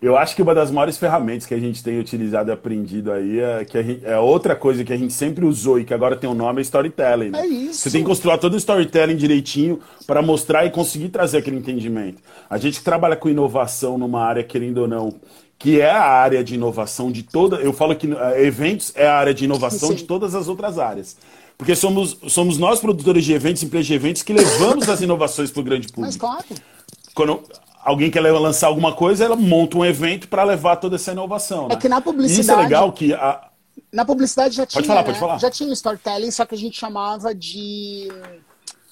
eu, 0.00 0.16
acho 0.16 0.34
que 0.34 0.42
uma 0.42 0.54
das 0.54 0.70
maiores 0.70 0.96
ferramentas 0.96 1.46
que 1.46 1.54
a 1.54 1.58
gente 1.58 1.82
tem 1.82 1.98
utilizado 1.98 2.50
e 2.50 2.52
aprendido 2.52 3.12
aí 3.12 3.40
é 3.40 3.64
que 3.64 3.82
gente, 3.82 4.06
é 4.06 4.18
outra 4.18 4.56
coisa 4.56 4.84
que 4.84 4.92
a 4.92 4.96
gente 4.96 5.12
sempre 5.12 5.44
usou 5.44 5.78
e 5.78 5.84
que 5.84 5.92
agora 5.92 6.16
tem 6.16 6.28
um 6.28 6.34
nome 6.34 6.60
é 6.60 6.62
storytelling. 6.62 7.30
Né? 7.30 7.40
É 7.40 7.46
isso. 7.46 7.80
Você 7.80 7.90
tem 7.90 8.02
que 8.02 8.06
construir 8.08 8.38
todo 8.38 8.54
o 8.54 8.56
storytelling 8.56 9.16
direitinho 9.16 9.80
para 10.06 10.22
mostrar 10.22 10.64
e 10.64 10.70
conseguir 10.70 11.08
trazer 11.08 11.38
aquele 11.38 11.56
entendimento. 11.56 12.22
A 12.48 12.58
gente 12.58 12.78
que 12.78 12.84
trabalha 12.84 13.16
com 13.16 13.28
inovação 13.28 13.98
numa 13.98 14.22
área, 14.24 14.42
querendo 14.42 14.78
ou 14.78 14.88
não, 14.88 15.14
que 15.58 15.78
é 15.78 15.90
a 15.90 16.02
área 16.02 16.42
de 16.42 16.54
inovação 16.54 17.12
de 17.12 17.22
toda. 17.22 17.56
Eu 17.56 17.72
falo 17.72 17.94
que 17.94 18.06
uh, 18.06 18.18
eventos 18.38 18.92
é 18.96 19.06
a 19.06 19.14
área 19.14 19.34
de 19.34 19.44
inovação 19.44 19.90
Sim. 19.90 19.96
de 19.96 20.04
todas 20.04 20.34
as 20.34 20.48
outras 20.48 20.78
áreas. 20.78 21.18
Porque 21.58 21.76
somos, 21.76 22.16
somos 22.28 22.56
nós, 22.56 22.80
produtores 22.80 23.22
de 23.22 23.34
eventos, 23.34 23.62
empresas 23.62 23.86
de 23.86 23.92
eventos, 23.92 24.22
que 24.22 24.32
levamos 24.32 24.88
as 24.88 25.02
inovações 25.02 25.50
para 25.50 25.60
o 25.60 25.62
grande 25.62 25.88
público. 25.88 26.00
Mas 26.06 26.16
claro. 26.16 26.46
Quando 27.14 27.42
alguém 27.82 28.10
quer 28.10 28.20
lançar 28.20 28.68
alguma 28.68 28.92
coisa, 28.92 29.24
ela 29.24 29.36
monta 29.36 29.78
um 29.78 29.84
evento 29.84 30.28
para 30.28 30.44
levar 30.44 30.76
toda 30.76 30.96
essa 30.96 31.12
inovação. 31.12 31.68
Né? 31.68 31.74
É 31.74 31.76
que 31.76 31.88
na 31.88 32.00
publicidade. 32.00 32.40
Isso 32.40 32.52
é 32.52 32.56
legal 32.56 32.92
que. 32.92 33.12
A... 33.12 33.50
Na 33.92 34.04
publicidade 34.04 34.54
já 34.54 34.66
pode 34.66 34.72
tinha. 34.72 34.84
Falar, 34.84 35.00
né? 35.00 35.06
pode 35.06 35.18
falar. 35.18 35.38
Já 35.38 35.50
tinha 35.50 35.72
storytelling, 35.72 36.30
só 36.30 36.44
que 36.44 36.54
a 36.54 36.58
gente 36.58 36.78
chamava 36.78 37.34
de. 37.34 38.08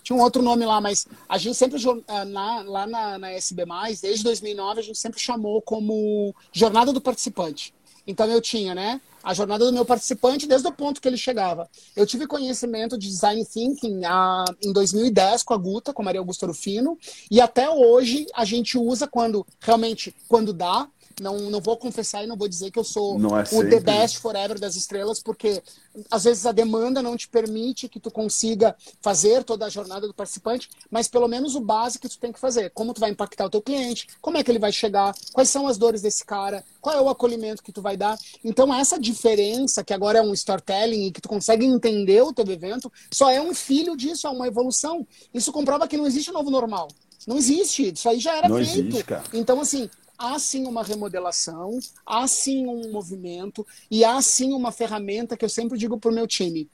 Tinha 0.02 0.16
um 0.16 0.23
outro 0.23 0.40
nome 0.40 0.64
lá, 0.64 0.80
mas 0.80 1.07
a 1.28 1.37
gente 1.37 1.54
sempre, 1.54 1.78
eh, 1.78 2.25
na, 2.25 2.62
lá 2.62 2.87
na, 2.87 3.18
na 3.18 3.30
SB, 3.33 3.64
desde 4.00 4.25
2009, 4.25 4.80
a 4.80 4.83
gente 4.83 4.99
sempre 4.99 5.21
chamou 5.21 5.61
como 5.61 6.35
Jornada 6.50 6.95
do 6.95 7.00
Participante. 7.00 7.75
Então 8.07 8.26
eu 8.26 8.40
tinha, 8.40 8.75
né? 8.75 9.02
A 9.28 9.35
jornada 9.35 9.66
do 9.66 9.73
meu 9.75 9.85
participante 9.85 10.47
desde 10.47 10.66
o 10.66 10.73
ponto 10.73 11.02
que 11.02 11.06
ele 11.06 11.18
chegava. 11.18 11.68
Eu 11.94 12.06
tive 12.06 12.26
conhecimento 12.26 12.97
de 12.97 13.08
design 13.08 13.44
thinking 13.44 14.02
a, 14.06 14.42
em 14.62 14.73
2010 14.73 15.42
com 15.42 15.52
a 15.52 15.58
Guta, 15.58 15.92
com 15.92 16.00
a 16.00 16.04
Maria 16.06 16.18
Augusta 16.23 16.47
Rufino, 16.47 16.97
e 17.30 17.38
até 17.38 17.68
hoje 17.68 18.26
a 18.35 18.47
gente 18.47 18.78
usa 18.78 19.06
quando 19.06 19.47
realmente 19.61 20.16
quando 20.26 20.54
dá, 20.54 20.88
não, 21.20 21.38
não 21.50 21.60
vou 21.60 21.76
confessar 21.76 22.25
e 22.25 22.26
não 22.26 22.37
vou 22.37 22.48
dizer 22.48 22.70
que 22.70 22.78
eu 22.78 22.84
sou 22.84 23.16
é 23.16 23.56
o 23.56 23.68
the 23.68 23.80
best 23.80 24.18
forever 24.18 24.58
das 24.58 24.76
estrelas, 24.76 25.22
porque 25.22 25.62
às 26.10 26.25
vezes 26.25 26.46
a 26.46 26.52
demanda 26.52 27.02
não 27.02 27.16
te 27.16 27.28
permite 27.28 27.88
que 27.88 28.00
tu 28.00 28.10
consiga 28.10 28.76
fazer 29.00 29.44
toda 29.44 29.66
a 29.66 29.68
jornada 29.68 30.06
do 30.06 30.14
participante, 30.14 30.68
mas 30.90 31.08
pelo 31.08 31.28
menos 31.28 31.54
o 31.54 31.60
básico 31.60 32.02
que 32.02 32.14
tu 32.14 32.18
tem 32.18 32.32
que 32.32 32.38
fazer. 32.38 32.70
Como 32.70 32.94
tu 32.94 33.00
vai 33.00 33.10
impactar 33.10 33.46
o 33.46 33.50
teu 33.50 33.62
cliente, 33.62 34.08
como 34.20 34.37
é 34.37 34.44
que 34.44 34.50
ele 34.50 34.58
vai 34.58 34.72
chegar, 34.72 35.14
quais 35.32 35.50
são 35.50 35.66
as 35.66 35.78
dores 35.78 36.02
desse 36.02 36.25
cara, 36.25 36.64
qual 36.80 36.96
é 36.96 37.00
o 37.00 37.08
acolhimento 37.08 37.62
que 37.62 37.72
tu 37.72 37.82
vai 37.82 37.96
dar. 37.96 38.18
Então 38.44 38.72
essa 38.72 38.98
diferença, 38.98 39.82
que 39.84 39.92
agora 39.92 40.18
é 40.18 40.22
um 40.22 40.32
storytelling 40.32 41.06
e 41.06 41.10
que 41.10 41.20
tu 41.20 41.28
consegue 41.28 41.64
entender 41.64 42.22
o 42.22 42.32
teu 42.32 42.48
evento, 42.50 42.92
só 43.10 43.30
é 43.30 43.40
um 43.40 43.54
filho 43.54 43.96
disso, 43.96 44.26
é 44.26 44.30
uma 44.30 44.46
evolução. 44.46 45.06
Isso 45.32 45.52
comprova 45.52 45.88
que 45.88 45.96
não 45.96 46.06
existe 46.06 46.30
novo 46.30 46.50
normal. 46.50 46.88
Não 47.26 47.37
existe, 47.37 47.92
isso 47.92 48.08
aí 48.08 48.18
já 48.18 48.37
era 48.37 48.48
não 48.48 48.56
feito. 48.56 48.96
Existe, 48.96 49.04
então, 49.34 49.60
assim, 49.60 49.90
há 50.18 50.38
sim 50.38 50.66
uma 50.66 50.82
remodelação, 50.82 51.78
há 52.04 52.26
sim 52.26 52.66
um 52.66 52.90
movimento 52.90 53.66
e 53.90 54.04
há 54.04 54.20
sim 54.20 54.52
uma 54.52 54.72
ferramenta 54.72 55.37
que 55.37 55.44
eu 55.44 55.48
sempre 55.48 55.78
digo 55.78 55.98
para 55.98 56.10
o 56.10 56.14
meu 56.14 56.26
time. 56.26 56.68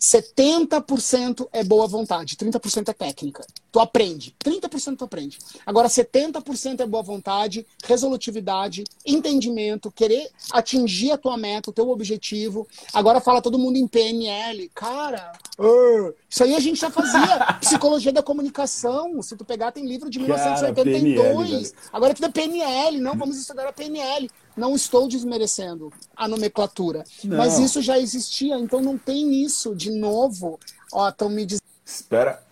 70% 0.00 1.46
é 1.52 1.62
boa 1.62 1.86
vontade, 1.86 2.34
30% 2.34 2.88
é 2.88 2.92
técnica. 2.94 3.46
Tu 3.70 3.78
aprende, 3.78 4.34
30% 4.42 4.96
tu 4.96 5.04
aprende. 5.04 5.38
Agora 5.64 5.88
70% 5.88 6.80
é 6.80 6.86
boa 6.86 7.02
vontade, 7.02 7.66
resolutividade, 7.84 8.82
entendimento, 9.04 9.92
querer 9.92 10.30
atingir 10.50 11.12
a 11.12 11.18
tua 11.18 11.36
meta, 11.36 11.68
o 11.68 11.72
teu 11.72 11.88
objetivo. 11.90 12.66
Agora 12.94 13.20
fala 13.20 13.42
todo 13.42 13.58
mundo 13.58 13.76
em 13.76 13.86
PNL. 13.86 14.70
Cara, 14.74 15.32
uh, 15.58 16.14
isso 16.28 16.42
aí 16.44 16.56
a 16.56 16.60
gente 16.60 16.80
já 16.80 16.90
fazia. 16.90 17.58
Psicologia 17.60 18.12
da 18.12 18.22
comunicação. 18.22 19.20
Se 19.20 19.36
tu 19.36 19.44
pegar, 19.44 19.70
tem 19.70 19.86
livro 19.86 20.08
de 20.08 20.18
1982. 20.18 20.72
Cara, 20.72 21.52
PNL, 21.52 21.72
Agora 21.92 22.14
tudo 22.14 22.26
é 22.26 22.30
PNL. 22.30 22.98
Não, 22.98 23.14
vamos 23.16 23.36
estudar 23.36 23.68
a 23.68 23.72
PNL. 23.72 24.30
Não 24.56 24.74
estou 24.74 25.08
desmerecendo 25.08 25.92
a 26.16 26.26
nomenclatura. 26.26 27.04
Não. 27.24 27.38
Mas 27.38 27.58
isso 27.58 27.80
já 27.80 27.98
existia, 27.98 28.58
então 28.58 28.80
não 28.80 28.98
tem 28.98 29.42
isso 29.42 29.74
de 29.74 29.90
novo. 29.90 30.58
Ó, 30.92 31.08
estão 31.08 31.28
me 31.28 31.46
dizendo. 31.46 31.62
Espera. 31.84 32.42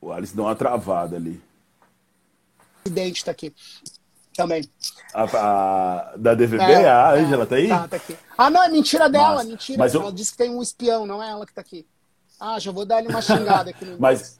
O 0.00 0.12
Alice 0.12 0.34
deu 0.34 0.44
uma 0.44 0.54
travada 0.54 1.16
ali. 1.16 1.42
O 2.60 2.82
presidente 2.84 3.16
está 3.18 3.30
aqui. 3.30 3.54
Também. 4.36 4.68
A, 5.14 5.22
a, 5.24 6.16
da 6.16 6.34
DVB, 6.34 6.62
é, 6.62 6.88
a 6.88 7.12
Ângela 7.12 7.44
é, 7.44 7.46
tá 7.46 7.56
aí? 7.56 7.68
Tá, 7.68 7.88
tá 7.88 7.96
aqui. 7.96 8.16
Ah, 8.36 8.50
não, 8.50 8.62
é 8.62 8.68
mentira 8.68 9.08
dela, 9.08 9.36
Mas, 9.36 9.46
mentira. 9.46 9.78
Mas 9.78 9.94
eu... 9.94 10.02
Ela 10.02 10.12
disse 10.12 10.32
que 10.32 10.38
tem 10.38 10.50
um 10.50 10.60
espião, 10.60 11.06
não 11.06 11.22
é 11.22 11.30
ela 11.30 11.46
que 11.46 11.54
tá 11.54 11.62
aqui. 11.62 11.86
Ah, 12.38 12.58
já 12.58 12.70
vou 12.70 12.84
dar 12.84 13.00
lhe 13.00 13.08
uma 13.08 13.22
xingada 13.22 13.70
aqui 13.70 13.84
no 13.84 13.96
Mas 13.98 14.38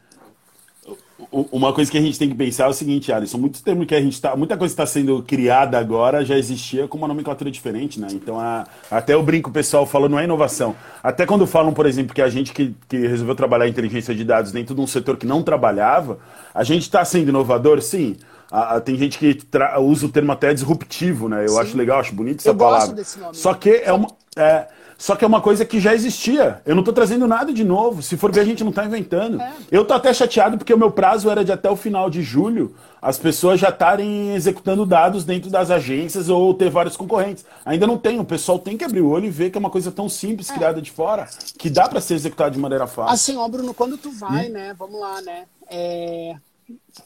uma 1.32 1.72
coisa 1.72 1.90
que 1.90 1.96
a 1.96 2.00
gente 2.00 2.18
tem 2.18 2.28
que 2.28 2.34
pensar 2.34 2.64
é 2.64 2.68
o 2.68 2.72
seguinte, 2.74 3.10
Alisson, 3.10 3.38
muito 3.38 3.62
tempo 3.62 3.86
que 3.86 3.94
a 3.94 4.00
gente 4.00 4.20
tá, 4.20 4.36
muita 4.36 4.56
coisa 4.56 4.72
está 4.72 4.84
sendo 4.84 5.22
criada 5.22 5.78
agora 5.78 6.24
já 6.24 6.36
existia 6.36 6.86
com 6.86 6.98
uma 6.98 7.08
nomenclatura 7.08 7.50
diferente, 7.50 7.98
né? 7.98 8.08
Então, 8.12 8.38
a, 8.38 8.66
até 8.90 9.16
o 9.16 9.22
brinco 9.22 9.48
o 9.48 9.52
pessoal 9.52 9.86
falou, 9.86 10.08
não 10.08 10.18
é 10.18 10.24
inovação. 10.24 10.76
Até 11.02 11.24
quando 11.24 11.46
falam, 11.46 11.72
por 11.72 11.86
exemplo, 11.86 12.14
que 12.14 12.20
a 12.20 12.28
gente 12.28 12.52
que, 12.52 12.74
que 12.86 12.98
resolveu 12.98 13.34
trabalhar 13.34 13.66
inteligência 13.66 14.14
de 14.14 14.24
dados 14.24 14.52
dentro 14.52 14.74
de 14.74 14.80
um 14.80 14.86
setor 14.86 15.16
que 15.16 15.26
não 15.26 15.42
trabalhava, 15.42 16.18
a 16.54 16.62
gente 16.62 16.82
está 16.82 17.04
sendo 17.04 17.30
inovador, 17.30 17.80
sim. 17.80 18.16
A, 18.50 18.76
a, 18.76 18.80
tem 18.80 18.96
gente 18.96 19.18
que 19.18 19.38
usa 19.80 20.06
o 20.06 20.08
termo 20.10 20.32
até 20.32 20.52
disruptivo, 20.52 21.28
né? 21.30 21.44
Eu 21.44 21.48
sim. 21.48 21.60
acho 21.60 21.76
legal, 21.78 21.98
acho 21.98 22.14
bonito 22.14 22.40
essa 22.40 22.50
Eu 22.50 22.56
palavra. 22.56 22.94
Desse 22.94 23.18
nome. 23.18 23.34
Só 23.34 23.54
que 23.54 23.70
é 23.70 23.92
uma. 23.92 24.08
É, 24.36 24.66
só 24.98 25.14
que 25.14 25.24
é 25.24 25.28
uma 25.28 25.40
coisa 25.40 25.64
que 25.64 25.78
já 25.78 25.94
existia. 25.94 26.60
Eu 26.64 26.74
não 26.74 26.80
estou 26.80 26.94
trazendo 26.94 27.26
nada 27.26 27.52
de 27.52 27.64
novo. 27.64 28.02
Se 28.02 28.16
for 28.16 28.32
ver, 28.32 28.40
a 28.40 28.44
gente 28.44 28.62
não 28.62 28.70
está 28.70 28.84
inventando. 28.84 29.40
É. 29.40 29.52
Eu 29.70 29.84
tô 29.84 29.92
até 29.92 30.12
chateado 30.12 30.56
porque 30.56 30.72
o 30.72 30.78
meu 30.78 30.90
prazo 30.90 31.28
era 31.28 31.44
de 31.44 31.52
até 31.52 31.68
o 31.70 31.76
final 31.76 32.08
de 32.08 32.22
julho 32.22 32.74
as 33.00 33.18
pessoas 33.18 33.60
já 33.60 33.68
estarem 33.68 34.34
executando 34.34 34.84
dados 34.84 35.22
dentro 35.24 35.48
das 35.48 35.70
agências 35.70 36.28
ou 36.28 36.52
ter 36.54 36.70
vários 36.70 36.96
concorrentes. 36.96 37.44
Ainda 37.64 37.86
não 37.86 37.96
tem. 37.96 38.18
O 38.18 38.24
pessoal 38.24 38.58
tem 38.58 38.76
que 38.76 38.84
abrir 38.84 39.00
o 39.00 39.08
olho 39.08 39.26
e 39.26 39.30
ver 39.30 39.50
que 39.50 39.56
é 39.56 39.60
uma 39.60 39.70
coisa 39.70 39.92
tão 39.92 40.08
simples, 40.08 40.50
é. 40.50 40.54
criada 40.54 40.82
de 40.82 40.90
fora, 40.90 41.28
que 41.56 41.70
dá 41.70 41.88
para 41.88 42.00
ser 42.00 42.14
executada 42.14 42.50
de 42.50 42.58
maneira 42.58 42.86
fácil. 42.86 43.14
Assim, 43.14 43.36
ó, 43.36 43.46
Bruno, 43.48 43.72
quando 43.72 43.96
tu 43.96 44.10
vai, 44.10 44.48
hum? 44.48 44.52
né? 44.52 44.74
Vamos 44.76 44.98
lá, 44.98 45.22
né? 45.22 45.44
É... 45.68 46.36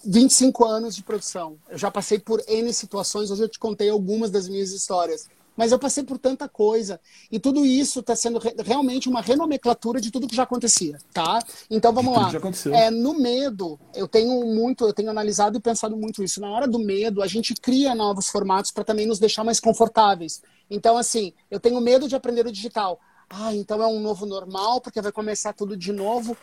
25 0.03 0.65
anos 0.65 0.97
de 0.97 1.03
produção. 1.03 1.57
Eu 1.69 1.77
já 1.77 1.91
passei 1.91 2.19
por 2.19 2.43
N 2.49 2.73
situações, 2.73 3.31
hoje 3.31 3.43
eu 3.43 3.49
te 3.49 3.59
contei 3.59 3.91
algumas 3.91 4.31
das 4.31 4.49
minhas 4.49 4.73
histórias 4.73 5.29
mas 5.61 5.73
eu 5.73 5.79
passei 5.79 6.03
por 6.03 6.17
tanta 6.17 6.49
coisa. 6.49 6.99
E 7.31 7.39
tudo 7.39 7.67
isso 7.67 8.01
está 8.01 8.17
sendo 8.17 8.39
re 8.39 8.55
realmente 8.65 9.11
uma 9.11 9.21
renomenclatura 9.21 10.01
de 10.01 10.11
tudo 10.11 10.27
que 10.27 10.35
já 10.35 10.45
acontecia, 10.45 10.97
tá? 11.13 11.39
Então 11.71 11.93
vamos 11.93 12.15
lá. 12.17 12.31
É, 12.75 12.91
no 12.91 13.13
medo, 13.13 13.79
eu 13.95 14.09
tenho 14.09 14.43
muito, 14.47 14.87
eu 14.87 14.95
tenho 14.95 15.11
analisado 15.11 15.59
e 15.59 15.61
pensado 15.61 15.95
muito 15.99 16.25
isso. 16.25 16.41
Na 16.41 16.51
hora 16.51 16.67
do 16.67 16.79
medo, 16.79 17.23
a 17.23 17.27
gente 17.27 17.53
cria 17.53 17.95
novos 17.95 18.29
formatos 18.29 18.71
para 18.71 18.85
também 18.85 19.05
nos 19.05 19.19
deixar 19.19 19.45
mais 19.45 19.61
confortáveis. 19.61 20.41
Então, 20.71 20.97
assim, 20.97 21.35
eu 21.51 21.61
tenho 21.61 21.79
medo 21.79 22.09
de 22.09 22.17
aprender 22.17 22.47
o 22.47 22.53
digital. 22.53 22.99
Ah, 23.29 23.55
então 23.55 23.83
é 23.83 23.87
um 23.87 24.01
novo 24.01 24.25
normal, 24.25 24.81
porque 24.81 25.03
vai 25.03 25.13
começar 25.13 25.53
tudo 25.53 25.77
de 25.77 25.93
novo. 25.93 26.35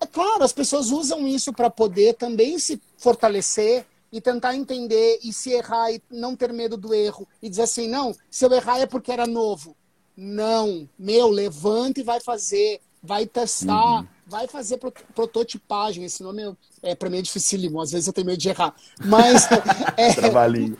É 0.00 0.06
claro, 0.06 0.42
as 0.42 0.52
pessoas 0.52 0.90
usam 0.90 1.28
isso 1.28 1.52
para 1.52 1.70
poder 1.70 2.14
também 2.14 2.58
se 2.58 2.82
fortalecer 2.98 3.86
e 4.14 4.20
tentar 4.20 4.54
entender 4.54 5.18
e 5.24 5.32
se 5.32 5.50
errar 5.50 5.90
e 5.90 6.00
não 6.08 6.36
ter 6.36 6.52
medo 6.52 6.76
do 6.76 6.94
erro 6.94 7.26
e 7.42 7.50
dizer 7.50 7.62
assim, 7.62 7.88
não, 7.88 8.14
se 8.30 8.44
eu 8.46 8.52
errar 8.52 8.78
é 8.78 8.86
porque 8.86 9.10
era 9.10 9.26
novo. 9.26 9.76
Não, 10.16 10.88
meu, 10.96 11.28
levanta 11.28 11.98
e 11.98 12.04
vai 12.04 12.20
fazer, 12.20 12.80
vai 13.02 13.26
testar, 13.26 14.02
uhum. 14.02 14.06
vai 14.24 14.46
fazer 14.46 14.78
prototipagem. 15.12 16.04
Esse 16.04 16.22
nome 16.22 16.44
é, 16.44 16.92
é 16.92 16.94
para 16.94 17.10
mim 17.10 17.18
é 17.18 17.22
dificílimo, 17.22 17.80
às 17.80 17.90
vezes 17.90 18.06
eu 18.06 18.12
tenho 18.12 18.28
medo 18.28 18.38
de 18.38 18.48
errar. 18.48 18.72
Mas 19.04 19.48
é, 19.98 20.14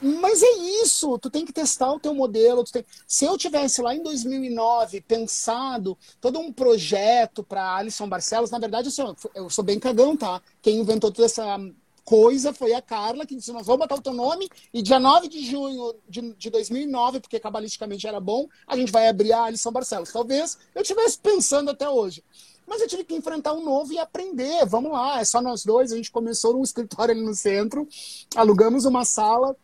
mas 0.01 0.41
é 0.41 0.53
isso, 0.85 1.19
tu 1.19 1.29
tem 1.29 1.45
que 1.45 1.53
testar 1.53 1.91
o 1.93 1.99
teu 1.99 2.15
modelo. 2.15 2.63
Tem... 2.63 2.87
Se 3.05 3.25
eu 3.25 3.37
tivesse 3.37 3.83
lá 3.83 3.97
em 3.97 4.03
2009 4.05 5.01
pensado 5.01 5.99
todo 6.21 6.39
um 6.39 6.53
projeto 6.53 7.43
para 7.43 7.79
Alisson 7.79 8.09
Barcelos, 8.09 8.53
na 8.53 8.61
verdade 8.61 8.87
eu 8.87 8.93
sou, 8.93 9.17
eu 9.35 9.51
sou 9.51 9.65
bem 9.65 9.81
cagão, 9.81 10.17
tá? 10.17 10.41
Quem 10.63 10.79
inventou 10.79 11.11
toda 11.11 11.27
essa 11.27 11.59
coisa 12.05 12.53
foi 12.53 12.75
a 12.75 12.83
Carla 12.83 13.27
que 13.27 13.35
disse: 13.35 13.53
Nós 13.53 13.67
vamos 13.67 13.81
botar 13.81 13.97
o 13.97 14.03
teu 14.03 14.13
nome 14.13 14.49
e 14.73 14.83
dia 14.83 14.99
9 14.99 15.29
de 15.29 15.45
junho 15.45 15.95
de, 16.09 16.35
de 16.35 16.51
2009, 16.51 17.21
porque 17.21 17.41
cabalisticamente 17.41 18.07
era 18.07 18.21
bom, 18.21 18.49
a 18.67 18.77
gente 18.77 18.93
vai 18.93 19.09
abrir 19.09 19.33
a 19.33 19.45
Alisson 19.45 19.73
Barcelos. 19.73 20.13
Talvez 20.13 20.59
eu 20.75 20.83
estivesse 20.83 21.19
pensando 21.19 21.71
até 21.71 21.89
hoje. 21.89 22.23
Mas 22.67 22.81
eu 22.81 22.89
tive 22.89 23.05
que 23.05 23.15
enfrentar 23.15 23.53
um 23.53 23.63
novo 23.63 23.93
e 23.93 23.99
aprender. 23.99 24.65
Vamos 24.65 24.91
lá, 24.91 25.21
é 25.21 25.25
só 25.25 25.43
nós 25.43 25.65
dois. 25.65 25.93
A 25.93 25.97
gente 25.97 26.11
começou 26.11 26.55
num 26.55 26.63
escritório 26.63 27.13
ali 27.13 27.23
no 27.23 27.35
centro, 27.35 27.87
alugamos 28.35 28.87
uma 28.87 29.05
sala 29.05 29.55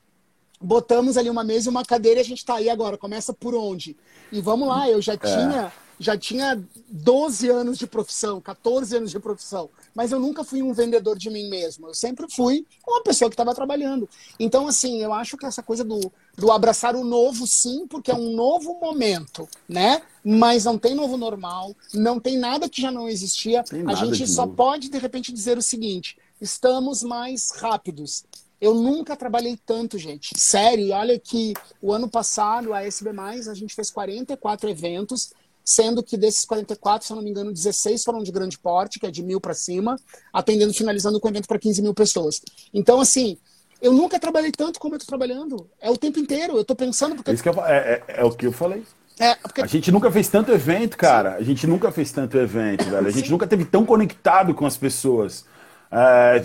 botamos 0.61 1.16
ali 1.16 1.31
uma 1.31 1.42
mesa 1.42 1.68
e 1.68 1.70
uma 1.70 1.85
cadeira 1.85 2.20
e 2.20 2.22
a 2.22 2.24
gente 2.24 2.38
está 2.38 2.57
aí 2.57 2.68
agora. 2.68 2.98
Começa 2.98 3.33
por 3.33 3.55
onde? 3.55 3.96
E 4.31 4.40
vamos 4.40 4.68
lá, 4.68 4.88
eu 4.88 5.00
já 5.00 5.14
é. 5.14 5.16
tinha 5.16 5.72
já 6.00 6.16
tinha 6.16 6.58
12 6.88 7.50
anos 7.50 7.76
de 7.76 7.86
profissão, 7.86 8.40
14 8.40 8.96
anos 8.96 9.10
de 9.10 9.20
profissão, 9.20 9.68
mas 9.94 10.10
eu 10.10 10.18
nunca 10.18 10.42
fui 10.42 10.62
um 10.62 10.72
vendedor 10.72 11.18
de 11.18 11.28
mim 11.28 11.50
mesmo. 11.50 11.88
Eu 11.88 11.94
sempre 11.94 12.26
fui 12.34 12.66
uma 12.88 13.02
pessoa 13.02 13.28
que 13.28 13.34
estava 13.34 13.54
trabalhando. 13.54 14.08
Então, 14.38 14.66
assim, 14.66 15.02
eu 15.02 15.12
acho 15.12 15.36
que 15.36 15.44
essa 15.44 15.62
coisa 15.62 15.84
do, 15.84 16.10
do 16.38 16.50
abraçar 16.50 16.96
o 16.96 17.04
novo, 17.04 17.46
sim, 17.46 17.86
porque 17.86 18.10
é 18.10 18.14
um 18.14 18.34
novo 18.34 18.80
momento, 18.80 19.46
né? 19.68 20.00
Mas 20.24 20.64
não 20.64 20.78
tem 20.78 20.94
novo 20.94 21.18
normal, 21.18 21.76
não 21.92 22.18
tem 22.18 22.38
nada 22.38 22.66
que 22.66 22.80
já 22.80 22.90
não 22.90 23.06
existia. 23.06 23.62
A 23.86 23.94
gente 23.94 24.26
só 24.26 24.46
novo. 24.46 24.56
pode, 24.56 24.88
de 24.88 24.96
repente, 24.96 25.30
dizer 25.30 25.58
o 25.58 25.62
seguinte: 25.62 26.16
estamos 26.40 27.02
mais 27.02 27.50
rápidos. 27.50 28.24
Eu 28.58 28.74
nunca 28.74 29.16
trabalhei 29.16 29.58
tanto, 29.66 29.98
gente. 29.98 30.38
Sério, 30.38 30.92
olha 30.92 31.18
que 31.18 31.54
o 31.80 31.92
ano 31.92 32.08
passado, 32.08 32.74
a 32.74 32.84
SB, 32.84 33.10
a 33.18 33.54
gente 33.54 33.74
fez 33.74 33.90
44 33.90 34.68
eventos 34.68 35.32
sendo 35.64 36.03
que 36.03 36.16
desses 36.16 36.44
44, 36.44 37.07
se 37.07 37.12
eu 37.12 37.16
não 37.16 37.23
me 37.23 37.31
engano, 37.31 37.53
16 37.53 38.03
foram 38.03 38.23
de 38.23 38.33
grande 38.33 38.59
porte, 38.59 38.99
que 38.99 39.07
é 39.07 39.11
de 39.11 39.23
mil 39.23 39.40
para 39.40 39.55
cima, 39.55 39.96
atendendo, 40.33 40.73
finalizando 40.75 41.20
com 41.20 41.29
o 41.29 41.31
evento 41.31 41.46
para 41.46 41.59
15 41.59 41.83
mil 41.83 41.94
pessoas. 41.94 42.40
Então, 42.73 43.01
assim, 43.01 43.38
eu 43.81 43.92
nunca 43.92 44.18
trabalhei 44.18 44.53
tanto 44.53 44.79
como 44.79 44.94
eu 44.94 44.99
estou 44.99 45.16
trabalhando. 45.16 45.68
É 45.81 45.90
o 45.90 45.96
tempo 45.96 46.18
inteiro, 46.18 46.55
eu 46.55 46.62
estou 46.62 46.77
pensando... 46.77 47.14
Porque... 47.14 47.33
Isso 47.33 47.42
que 47.42 47.49
eu, 47.49 47.64
é, 47.64 48.03
é, 48.09 48.20
é, 48.20 48.25
o 48.25 48.31
que 48.31 48.46
eu 48.46 48.53
falei. 48.53 48.85
É, 49.18 49.35
porque... 49.37 49.62
A 49.62 49.66
gente 49.66 49.90
nunca 49.90 50.11
fez 50.11 50.29
tanto 50.29 50.51
evento, 50.53 50.96
cara. 50.96 51.33
Sim. 51.33 51.37
A 51.37 51.42
gente 51.42 51.66
nunca 51.66 51.90
fez 51.92 52.11
tanto 52.12 52.37
evento, 52.38 52.85
velho. 52.85 53.07
A 53.07 53.11
gente 53.11 53.27
Sim. 53.27 53.33
nunca 53.33 53.46
teve 53.46 53.64
tão 53.64 53.85
conectado 53.85 54.55
com 54.55 54.66
as 54.66 54.77
pessoas. 54.77 55.44
É, 55.92 56.42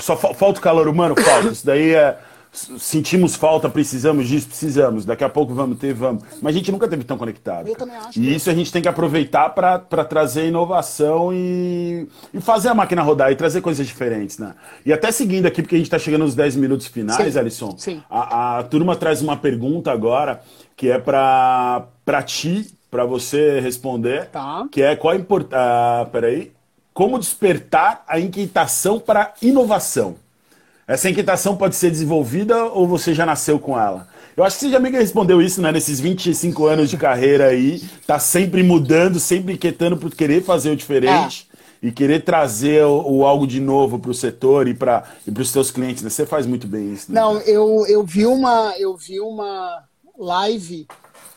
só 0.00 0.16
falta 0.16 0.58
o 0.58 0.62
calor 0.62 0.88
humano? 0.88 1.14
Falta. 1.20 1.48
Isso 1.48 1.66
daí 1.66 1.94
é 1.94 2.18
sentimos 2.52 3.36
falta, 3.36 3.68
precisamos 3.68 4.28
disso, 4.28 4.48
precisamos. 4.48 5.04
Daqui 5.04 5.24
a 5.24 5.28
pouco 5.28 5.54
vamos 5.54 5.78
ter, 5.78 5.92
vamos. 5.92 6.22
Mas 6.40 6.54
a 6.54 6.58
gente 6.58 6.72
nunca 6.72 6.88
teve 6.88 7.04
tão 7.04 7.18
conectado. 7.18 7.68
Eu 7.68 7.76
também 7.76 7.96
acho. 7.96 8.18
E 8.18 8.34
isso 8.34 8.50
a 8.50 8.54
gente 8.54 8.72
tem 8.72 8.82
que 8.82 8.88
aproveitar 8.88 9.50
para 9.50 10.04
trazer 10.04 10.48
inovação 10.48 11.32
e, 11.32 12.08
e 12.32 12.40
fazer 12.40 12.68
a 12.68 12.74
máquina 12.74 13.02
rodar 13.02 13.30
e 13.30 13.36
trazer 13.36 13.60
coisas 13.60 13.86
diferentes, 13.86 14.38
né? 14.38 14.54
E 14.84 14.92
até 14.92 15.10
seguindo 15.12 15.46
aqui, 15.46 15.62
porque 15.62 15.74
a 15.74 15.78
gente 15.78 15.86
está 15.86 15.98
chegando 15.98 16.24
nos 16.24 16.34
10 16.34 16.56
minutos 16.56 16.86
finais, 16.86 17.32
Sim. 17.32 17.38
Alisson. 17.38 17.74
Sim. 17.78 18.02
A, 18.10 18.58
a 18.58 18.62
turma 18.64 18.96
traz 18.96 19.22
uma 19.22 19.36
pergunta 19.36 19.92
agora 19.92 20.42
que 20.76 20.90
é 20.90 20.98
para 20.98 22.22
ti, 22.24 22.72
para 22.90 23.04
você 23.04 23.60
responder. 23.60 24.26
Tá. 24.26 24.66
Que 24.70 24.82
é 24.82 24.96
qual 24.96 25.12
a 25.12 25.16
importância. 25.16 25.58
Ah, 25.58 26.06
peraí. 26.10 26.52
Como 26.94 27.18
despertar 27.18 28.02
a 28.08 28.18
inquietação 28.18 28.98
para 28.98 29.32
inovação? 29.40 30.16
Essa 30.88 31.10
inquietação 31.10 31.54
pode 31.54 31.76
ser 31.76 31.90
desenvolvida 31.90 32.64
ou 32.64 32.88
você 32.88 33.12
já 33.12 33.26
nasceu 33.26 33.58
com 33.58 33.78
ela? 33.78 34.08
Eu 34.34 34.42
acho 34.42 34.56
que 34.56 34.64
você 34.64 34.70
já 34.70 34.80
me 34.80 34.88
respondeu 34.88 35.42
isso, 35.42 35.60
né? 35.60 35.70
Nesses 35.70 36.00
25 36.00 36.66
anos 36.66 36.88
de 36.88 36.96
carreira 36.96 37.48
aí, 37.48 37.82
tá 38.06 38.18
sempre 38.18 38.62
mudando, 38.62 39.20
sempre 39.20 39.52
inquietando 39.52 39.98
por 39.98 40.10
querer 40.10 40.42
fazer 40.42 40.70
o 40.70 40.76
diferente 40.76 41.46
é. 41.82 41.88
e 41.88 41.92
querer 41.92 42.24
trazer 42.24 42.86
o, 42.86 43.18
o 43.18 43.26
algo 43.26 43.46
de 43.46 43.60
novo 43.60 43.98
para 43.98 44.10
o 44.10 44.14
setor 44.14 44.66
e 44.66 44.72
para 44.72 45.04
os 45.26 45.50
seus 45.50 45.70
clientes. 45.70 46.02
Né? 46.02 46.08
Você 46.08 46.24
faz 46.24 46.46
muito 46.46 46.66
bem 46.66 46.94
isso. 46.94 47.12
Né? 47.12 47.20
Não, 47.20 47.38
eu, 47.40 47.84
eu 47.86 48.02
vi 48.02 48.24
uma 48.24 48.74
eu 48.78 48.96
vi 48.96 49.20
uma 49.20 49.84
live 50.18 50.86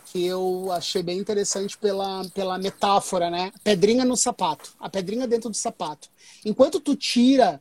que 0.06 0.26
eu 0.26 0.72
achei 0.72 1.04
bem 1.04 1.18
interessante 1.18 1.78
pela, 1.78 2.24
pela 2.34 2.58
metáfora, 2.58 3.30
né? 3.30 3.52
Pedrinha 3.66 4.06
no 4.06 4.16
sapato, 4.16 4.72
a 4.80 4.90
pedrinha 4.90 5.28
dentro 5.28 5.50
do 5.50 5.58
sapato. 5.58 6.08
Enquanto 6.46 6.80
tu 6.80 6.96
tira 6.96 7.60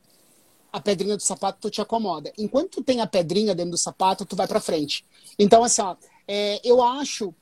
a 0.72 0.80
pedrinha 0.80 1.16
do 1.16 1.22
sapato 1.22 1.58
tu 1.60 1.70
te 1.70 1.80
acomoda. 1.80 2.32
Enquanto 2.38 2.70
tu 2.70 2.82
tem 2.82 3.00
a 3.00 3.06
pedrinha 3.06 3.54
dentro 3.54 3.72
do 3.72 3.78
sapato, 3.78 4.24
tu 4.24 4.36
vai 4.36 4.46
para 4.46 4.60
frente. 4.60 5.04
Então, 5.38 5.64
assim, 5.64 5.82
ó, 5.82 5.96
é, 6.26 6.60
eu 6.64 6.82
acho 6.82 7.34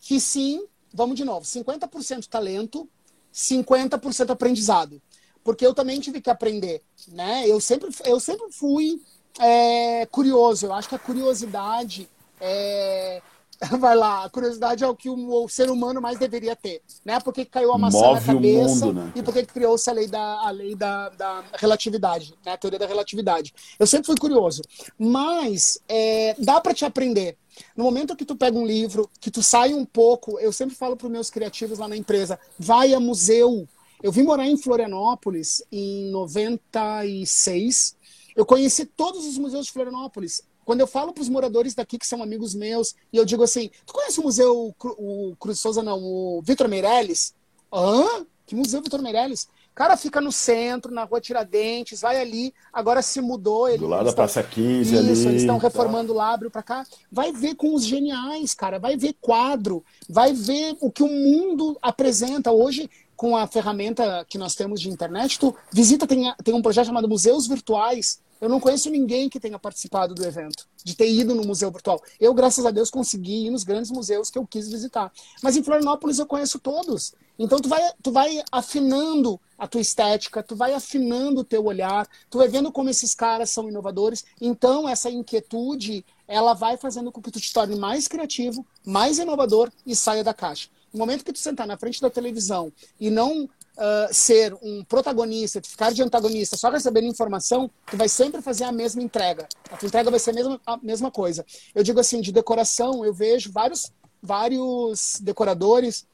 que 0.00 0.20
sim, 0.20 0.64
vamos 0.92 1.16
de 1.16 1.24
novo, 1.24 1.44
50% 1.44 2.26
talento, 2.26 2.88
50% 3.32 4.30
aprendizado. 4.30 5.00
Porque 5.42 5.66
eu 5.66 5.74
também 5.74 6.00
tive 6.00 6.20
que 6.20 6.30
aprender, 6.30 6.82
né? 7.08 7.44
Eu 7.46 7.60
sempre, 7.60 7.90
eu 8.04 8.20
sempre 8.20 8.52
fui 8.52 9.00
é, 9.40 10.06
curioso. 10.06 10.66
Eu 10.66 10.72
acho 10.72 10.88
que 10.88 10.94
a 10.94 10.98
curiosidade 10.98 12.08
é, 12.40 13.22
vai 13.78 13.96
lá, 13.96 14.24
a 14.24 14.30
curiosidade 14.30 14.84
é 14.84 14.86
o 14.86 14.94
que 14.94 15.10
o, 15.10 15.48
ser 15.48 15.68
humano 15.70 16.00
mais 16.00 16.18
deveria 16.18 16.54
ter, 16.54 16.80
né? 17.04 17.18
Porque 17.20 17.44
caiu 17.44 17.72
a 17.72 17.78
maçã 17.78 17.98
Move 17.98 18.20
na 18.20 18.20
cabeça 18.20 18.86
mundo, 18.86 19.00
né? 19.00 19.12
e 19.16 19.22
porque 19.22 19.44
criou-se 19.44 19.90
a 19.90 19.92
lei, 19.92 20.06
da, 20.06 20.46
a 20.46 20.50
lei 20.50 20.74
da, 20.76 21.08
da 21.10 21.44
relatividade, 21.54 22.34
né? 22.44 22.52
A 22.52 22.56
teoria 22.56 22.78
da 22.78 22.86
relatividade. 22.86 23.52
Eu 23.78 23.86
sempre 23.86 24.06
fui 24.06 24.16
curioso, 24.16 24.62
mas 24.96 25.80
é, 25.88 26.36
dá 26.38 26.60
para 26.60 26.72
te 26.72 26.84
aprender. 26.84 27.36
No 27.76 27.82
momento 27.82 28.14
que 28.14 28.24
tu 28.24 28.36
pega 28.36 28.56
um 28.56 28.66
livro, 28.66 29.10
que 29.20 29.30
tu 29.30 29.42
sai 29.42 29.74
um 29.74 29.84
pouco, 29.84 30.38
eu 30.38 30.52
sempre 30.52 30.76
falo 30.76 30.96
para 30.96 31.06
os 31.06 31.12
meus 31.12 31.28
criativos 31.28 31.80
lá 31.80 31.88
na 31.88 31.96
empresa, 31.96 32.38
vai 32.56 32.94
a 32.94 33.00
museu. 33.00 33.68
Eu 34.00 34.12
vim 34.12 34.22
morar 34.22 34.46
em 34.46 34.56
Florianópolis 34.56 35.64
em 35.72 36.12
96. 36.12 37.96
Eu 38.36 38.46
conheci 38.46 38.86
todos 38.86 39.26
os 39.26 39.36
museus 39.36 39.66
de 39.66 39.72
Florianópolis. 39.72 40.44
Quando 40.68 40.80
eu 40.80 40.86
falo 40.86 41.14
para 41.14 41.22
os 41.22 41.30
moradores 41.30 41.74
daqui 41.74 41.96
que 41.96 42.06
são 42.06 42.22
amigos 42.22 42.54
meus, 42.54 42.94
e 43.10 43.16
eu 43.16 43.24
digo 43.24 43.42
assim: 43.42 43.70
Tu 43.86 43.94
conhece 43.94 44.20
o 44.20 44.22
museu, 44.22 44.74
o 44.78 45.34
Cruz 45.40 45.58
Souza, 45.60 45.82
não, 45.82 45.98
o 45.98 46.42
Vitor 46.44 46.68
Meirelles? 46.68 47.32
Hã? 47.72 48.26
Que 48.44 48.54
museu 48.54 48.82
Vitor 48.82 49.00
Meirelles? 49.00 49.48
Cara, 49.74 49.96
fica 49.96 50.20
no 50.20 50.30
centro, 50.30 50.92
na 50.92 51.04
rua 51.04 51.22
Tiradentes, 51.22 52.02
vai 52.02 52.20
ali, 52.20 52.52
agora 52.70 53.00
se 53.00 53.18
mudou. 53.18 53.66
Ele, 53.66 53.78
Do 53.78 53.86
lado 53.86 54.04
da 54.04 54.12
Praça 54.12 54.42
15 54.42 54.82
isso, 54.82 54.98
ali. 54.98 55.08
eles 55.08 55.40
estão 55.40 55.56
tá. 55.58 55.62
reformando 55.68 56.12
tá. 56.12 56.18
lá, 56.18 56.34
abriu 56.34 56.50
para 56.50 56.62
cá. 56.62 56.86
Vai 57.10 57.32
ver 57.32 57.54
com 57.54 57.74
os 57.74 57.82
geniais, 57.82 58.52
cara, 58.52 58.78
vai 58.78 58.94
ver 58.94 59.16
quadro, 59.22 59.82
vai 60.06 60.34
ver 60.34 60.76
o 60.82 60.90
que 60.90 61.02
o 61.02 61.08
mundo 61.08 61.78
apresenta. 61.80 62.52
Hoje, 62.52 62.90
com 63.16 63.34
a 63.38 63.46
ferramenta 63.46 64.22
que 64.28 64.36
nós 64.36 64.54
temos 64.54 64.82
de 64.82 64.90
internet, 64.90 65.38
tu 65.38 65.56
visita, 65.72 66.06
tem, 66.06 66.30
tem 66.44 66.52
um 66.52 66.60
projeto 66.60 66.88
chamado 66.88 67.08
Museus 67.08 67.46
Virtuais, 67.46 68.20
eu 68.40 68.48
não 68.48 68.60
conheço 68.60 68.90
ninguém 68.90 69.28
que 69.28 69.40
tenha 69.40 69.58
participado 69.58 70.14
do 70.14 70.24
evento, 70.24 70.66
de 70.84 70.94
ter 70.94 71.10
ido 71.10 71.34
no 71.34 71.44
museu 71.44 71.70
virtual. 71.70 72.02
Eu, 72.20 72.32
graças 72.32 72.64
a 72.64 72.70
Deus, 72.70 72.90
consegui 72.90 73.46
ir 73.46 73.50
nos 73.50 73.64
grandes 73.64 73.90
museus 73.90 74.30
que 74.30 74.38
eu 74.38 74.46
quis 74.46 74.68
visitar. 74.68 75.12
Mas 75.42 75.56
em 75.56 75.62
Florianópolis 75.62 76.18
eu 76.18 76.26
conheço 76.26 76.58
todos. 76.58 77.14
Então 77.38 77.58
tu 77.58 77.68
vai, 77.68 77.80
tu 78.02 78.10
vai 78.10 78.42
afinando 78.50 79.40
a 79.56 79.66
tua 79.66 79.80
estética, 79.80 80.42
tu 80.42 80.56
vai 80.56 80.74
afinando 80.74 81.40
o 81.40 81.44
teu 81.44 81.64
olhar, 81.64 82.08
tu 82.28 82.38
vai 82.38 82.48
vendo 82.48 82.72
como 82.72 82.90
esses 82.90 83.14
caras 83.14 83.50
são 83.50 83.68
inovadores. 83.68 84.24
Então 84.40 84.88
essa 84.88 85.10
inquietude, 85.10 86.04
ela 86.26 86.52
vai 86.54 86.76
fazendo 86.76 87.12
com 87.12 87.22
que 87.22 87.30
tu 87.30 87.40
te 87.40 87.52
torne 87.52 87.76
mais 87.76 88.08
criativo, 88.08 88.66
mais 88.84 89.18
inovador 89.18 89.70
e 89.86 89.94
saia 89.94 90.24
da 90.24 90.34
caixa. 90.34 90.68
No 90.92 90.98
momento 90.98 91.24
que 91.24 91.32
tu 91.32 91.38
sentar 91.38 91.66
na 91.66 91.76
frente 91.76 92.00
da 92.00 92.10
televisão 92.10 92.72
e 92.98 93.10
não 93.10 93.48
uh, 93.78 94.12
ser 94.12 94.54
um 94.60 94.84
protagonista, 94.84 95.62
ficar 95.62 95.92
de 95.92 96.02
antagonista, 96.02 96.56
só 96.56 96.68
recebendo 96.68 97.06
informação, 97.06 97.70
tu 97.86 97.96
vai 97.96 98.08
sempre 98.08 98.42
fazer 98.42 98.64
a 98.64 98.72
mesma 98.72 99.02
entrega. 99.02 99.48
A 99.70 99.76
tua 99.76 99.86
entrega 99.86 100.10
vai 100.10 100.20
ser 100.20 100.30
a 100.30 100.34
mesma, 100.34 100.60
a 100.66 100.76
mesma 100.76 101.10
coisa. 101.10 101.46
Eu 101.74 101.82
digo 101.82 102.00
assim, 102.00 102.20
de 102.20 102.32
decoração, 102.32 103.04
eu 103.04 103.14
vejo 103.14 103.50
vários, 103.52 103.92
vários 104.20 105.18
decoradores, 105.20 106.06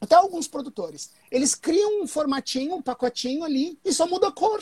até 0.00 0.14
alguns 0.14 0.48
produtores. 0.48 1.10
Eles 1.30 1.54
criam 1.54 2.02
um 2.02 2.06
formatinho, 2.06 2.76
um 2.76 2.82
pacotinho 2.82 3.44
ali 3.44 3.78
e 3.84 3.92
só 3.92 4.06
muda 4.06 4.28
a 4.28 4.32
cor. 4.32 4.60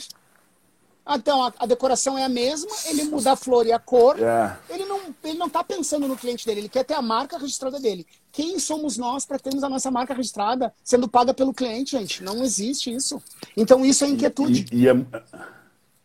Então, 1.07 1.45
a, 1.45 1.53
a, 1.59 1.67
decoração 1.67 2.17
é 2.17 2.25
a 2.25 2.29
mesma, 2.31 2.71
ele 2.87 3.05
muda 3.05 3.33
a 3.33 3.37
flor 3.37 3.67
e 3.67 3.73
a 3.73 3.79
cor. 3.79 4.19
É. 4.23 4.57
Ele 4.71 4.84
não 5.05 5.15
ele 5.25 5.39
não 5.39 5.47
está 5.47 5.63
pensando 5.63 6.09
no 6.09 6.17
cliente 6.17 6.47
dele, 6.47 6.61
ele 6.61 6.69
quer 6.69 6.85
ter 6.85 6.95
a 6.95 7.03
marca 7.03 7.39
registrada 7.39 7.79
dele. 7.79 8.07
Quem 8.33 8.59
somos 8.59 8.97
nós 8.97 9.25
para 9.25 9.39
termos 9.39 9.63
a 9.63 9.69
nossa 9.69 9.91
marca 9.91 10.15
registrada 10.15 10.73
sendo 10.83 11.09
paga 11.09 11.33
pelo 11.33 11.55
cliente, 11.55 11.93
gente? 11.93 12.23
Não 12.23 12.43
existe 12.43 12.93
isso. 12.93 13.23
Então, 13.57 13.85
isso 13.85 14.05
é 14.05 14.09
inquietude. 14.09 14.67
E, 14.73 14.77
e, 14.77 14.83
e 14.83 14.89
é, 14.89 14.97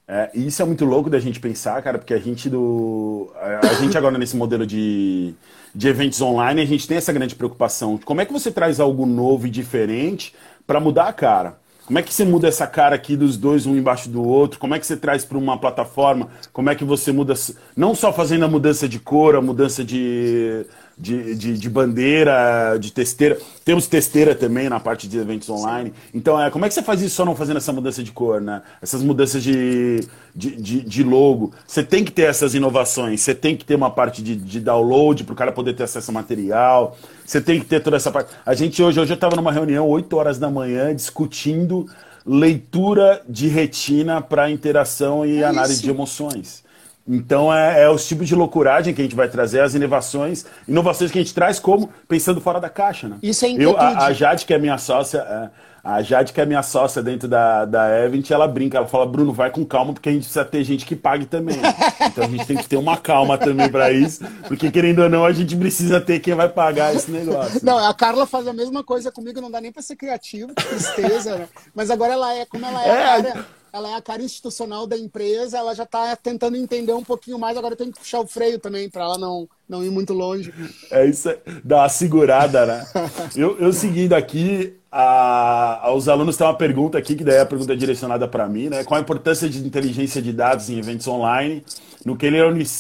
é, 0.08 0.32
isso 0.34 0.62
é 0.62 0.66
muito 0.66 0.86
louco 0.86 1.10
da 1.10 1.20
gente 1.20 1.40
pensar, 1.40 1.82
cara, 1.82 1.98
porque 1.98 2.14
a 2.14 2.20
gente 2.20 2.50
do. 2.50 3.32
A, 3.36 3.68
a 3.68 3.74
gente 3.76 3.98
agora 3.98 4.18
nesse 4.18 4.36
modelo 4.36 4.66
de, 4.66 5.34
de 5.74 5.88
eventos 5.88 6.20
online, 6.22 6.62
a 6.62 6.66
gente 6.66 6.88
tem 6.88 6.98
essa 6.98 7.14
grande 7.14 7.36
preocupação. 7.36 7.98
Como 7.98 8.20
é 8.20 8.26
que 8.26 8.34
você 8.34 8.52
traz 8.52 8.80
algo 8.80 9.06
novo 9.06 9.48
e 9.48 9.50
diferente 9.50 10.34
para 10.66 10.80
mudar 10.80 11.08
a 11.08 11.14
cara? 11.14 11.60
Como 11.90 11.98
é 11.98 12.04
que 12.04 12.14
você 12.14 12.24
muda 12.24 12.48
essa 12.48 12.68
cara 12.68 12.96
aqui 12.96 13.18
dos 13.18 13.36
dois, 13.36 13.66
um 13.66 13.76
embaixo 13.76 14.10
do 14.10 14.24
outro? 14.24 14.60
Como 14.60 14.76
é 14.76 14.80
que 14.80 14.86
você 14.86 14.96
traz 14.96 15.26
para 15.26 15.40
uma 15.40 15.58
plataforma? 15.58 16.30
Como 16.54 16.70
é 16.70 16.76
que 16.76 16.86
você 16.86 17.12
muda, 17.12 17.34
não 17.76 17.96
só 17.96 18.14
fazendo 18.14 18.46
a 18.46 18.48
mudança 18.48 18.88
de 18.88 19.00
cor, 19.00 19.36
a 19.36 19.42
mudança 19.42 19.84
de, 19.84 20.68
de, 21.00 21.34
de, 21.34 21.58
de, 21.58 21.70
bandeira, 21.70 22.78
de 22.78 22.92
testeira. 22.92 23.38
Temos 23.64 23.88
testeira 23.88 24.36
também 24.36 24.68
na 24.68 24.80
parte 24.80 25.08
de 25.08 25.18
eventos 25.18 25.50
online. 25.50 25.94
Então, 26.14 26.40
é, 26.40 26.52
como 26.52 26.66
é 26.66 26.68
que 26.68 26.74
você 26.74 26.84
faz 26.84 27.02
isso 27.02 27.16
só 27.16 27.24
não 27.24 27.36
fazendo 27.36 27.58
essa 27.58 27.72
mudança 27.72 28.04
de 28.04 28.12
cor, 28.12 28.42
né? 28.42 28.62
Essas 28.82 29.02
mudanças 29.02 29.42
de, 29.42 30.02
de, 30.36 30.56
de, 30.58 30.82
de 30.82 31.04
logo. 31.04 31.54
Você 31.66 31.82
tem 31.84 32.04
que 32.04 32.12
ter 32.12 32.24
essas 32.24 32.54
inovações. 32.54 33.22
Você 33.22 33.34
tem 33.34 33.56
que 33.56 33.64
ter 33.64 33.76
uma 33.76 33.90
parte 33.90 34.22
de, 34.22 34.36
de 34.36 34.60
download 34.60 35.24
para 35.24 35.34
o 35.34 35.36
cara 35.36 35.52
poder 35.54 35.74
ter 35.74 35.84
acesso 35.84 36.12
ao 36.12 36.16
material. 36.16 36.98
Você 37.26 37.40
tem 37.40 37.60
que 37.60 37.66
ter 37.66 37.80
toda 37.82 37.96
essa 37.96 38.12
parte. 38.12 38.32
A 38.46 38.54
gente 38.54 38.84
hoje, 38.84 39.00
hoje 39.00 39.14
eu 39.14 39.16
estava 39.16 39.38
numa 39.38 39.54
reunião 39.54 39.88
8 39.88 40.14
horas 40.18 40.38
da 40.38 40.50
manhã 40.50 40.94
discutindo 40.94 41.86
leitura 42.26 43.22
de 43.28 43.48
retina 43.48 44.22
para 44.22 44.52
interação 44.52 45.26
e 45.26 45.38
é 45.38 45.46
análise 45.46 45.76
isso. 45.76 45.84
de 45.84 45.90
emoções. 45.90 46.69
Então 47.12 47.52
é, 47.52 47.82
é 47.82 47.90
os 47.90 48.08
tipos 48.08 48.28
de 48.28 48.36
loucuragem 48.36 48.94
que 48.94 49.02
a 49.02 49.04
gente 49.04 49.16
vai 49.16 49.28
trazer, 49.28 49.62
as 49.62 49.74
inovações, 49.74 50.46
inovações 50.68 51.10
que 51.10 51.18
a 51.18 51.22
gente 51.22 51.34
traz 51.34 51.60
como 51.60 51.90
pensando 52.08 52.40
fora 52.40 52.60
da 52.60 52.70
caixa, 52.70 53.10
né? 53.10 53.18
Isso 53.24 53.44
é 53.46 53.50
Eu, 53.58 53.76
a, 53.76 54.06
a 54.06 54.14
Jade, 54.14 54.46
que 54.46 54.54
é 54.54 54.60
minha 54.60 54.78
sócia, 54.78 55.18
é, 55.18 55.50
a 55.84 56.04
Jade, 56.04 56.34
que 56.34 56.40
é 56.40 56.46
minha 56.46 56.62
sócia 56.62 57.02
dentro 57.02 57.28
da, 57.28 57.66
da 57.66 58.06
Event, 58.06 58.30
ela 58.30 58.48
brinca, 58.48 58.78
ela 58.78 58.86
fala, 58.86 59.08
Bruno, 59.08 59.34
vai 59.34 59.50
com 59.50 59.66
calma, 59.66 59.92
porque 59.92 60.10
a 60.10 60.12
gente 60.12 60.22
precisa 60.22 60.46
ter 60.46 60.64
gente 60.64 60.86
que 60.86 60.96
pague 60.96 61.26
também. 61.26 61.58
Então 62.06 62.26
a 62.26 62.28
gente 62.28 62.46
tem 62.46 62.58
que 62.58 62.68
ter 62.68 62.78
uma 62.78 62.96
calma 62.96 63.40
também 63.40 63.70
para 63.72 63.92
isso, 63.92 64.24
porque 64.48 64.70
querendo 64.70 65.02
ou 65.02 65.10
não, 65.10 65.26
a 65.26 65.32
gente 65.32 65.56
precisa 65.56 66.00
ter 66.00 66.20
quem 66.20 66.36
vai 66.36 66.48
pagar 66.50 66.94
esse 66.94 67.10
negócio. 67.10 67.60
Não, 67.64 67.78
a 67.80 67.94
Carla 67.94 68.28
faz 68.28 68.48
a 68.48 68.54
mesma 68.54 68.84
coisa 68.84 69.12
comigo, 69.12 69.42
não 69.42 69.50
dá 69.50 69.60
nem 69.60 69.72
para 69.72 69.82
ser 69.82 69.96
criativo, 69.96 70.54
que 70.54 70.64
tristeza, 70.64 71.36
né? 71.38 71.48
Mas 71.74 71.90
agora 71.90 72.14
ela 72.14 72.36
é, 72.36 72.46
como 72.46 72.66
ela 72.66 72.86
é, 72.86 72.90
é 72.90 73.04
cara, 73.04 73.46
ela 73.72 73.90
é 73.90 73.96
a 73.96 74.02
cara 74.02 74.22
institucional 74.22 74.86
da 74.88 74.98
empresa, 74.98 75.58
ela 75.58 75.74
já 75.74 75.84
está 75.84 76.16
tentando 76.16 76.58
entender 76.58 76.94
um 76.94 77.04
pouquinho 77.04 77.40
mais, 77.40 77.58
agora 77.58 77.76
tem 77.76 77.92
que 77.92 78.00
puxar 78.00 78.20
o 78.20 78.28
freio 78.28 78.60
também 78.60 78.90
para 78.90 79.04
ela 79.04 79.18
não, 79.18 79.48
não 79.68 79.84
ir 79.84 79.90
muito 79.90 80.14
longe. 80.14 80.54
É 80.92 81.06
isso, 81.06 81.30
dá 81.64 81.78
uma 81.78 81.90
segurada, 81.90 82.66
né? 82.66 82.86
eu, 83.36 83.58
eu 83.60 83.72
seguindo 83.72 84.14
aqui, 84.14 84.74
a, 84.92 85.88
aos 85.88 86.08
alunos 86.08 86.36
tem 86.36 86.46
uma 86.48 86.58
pergunta 86.58 86.98
aqui, 86.98 87.16
que 87.16 87.24
daí 87.24 87.40
a 87.40 87.46
pergunta 87.46 87.74
é 87.74 87.76
direcionada 87.76 88.28
para 88.28 88.48
mim, 88.48 88.70
né? 88.70 88.84
Qual 88.84 88.98
a 88.98 89.02
importância 89.02 89.50
de 89.50 89.60
inteligência 89.60 90.22
de 90.22 90.34
dados 90.34 90.70
em 90.70 90.80
eventos 90.80 91.08
online, 91.08 91.64
no 92.06 92.16
que 92.16 92.26
ele 92.26 92.38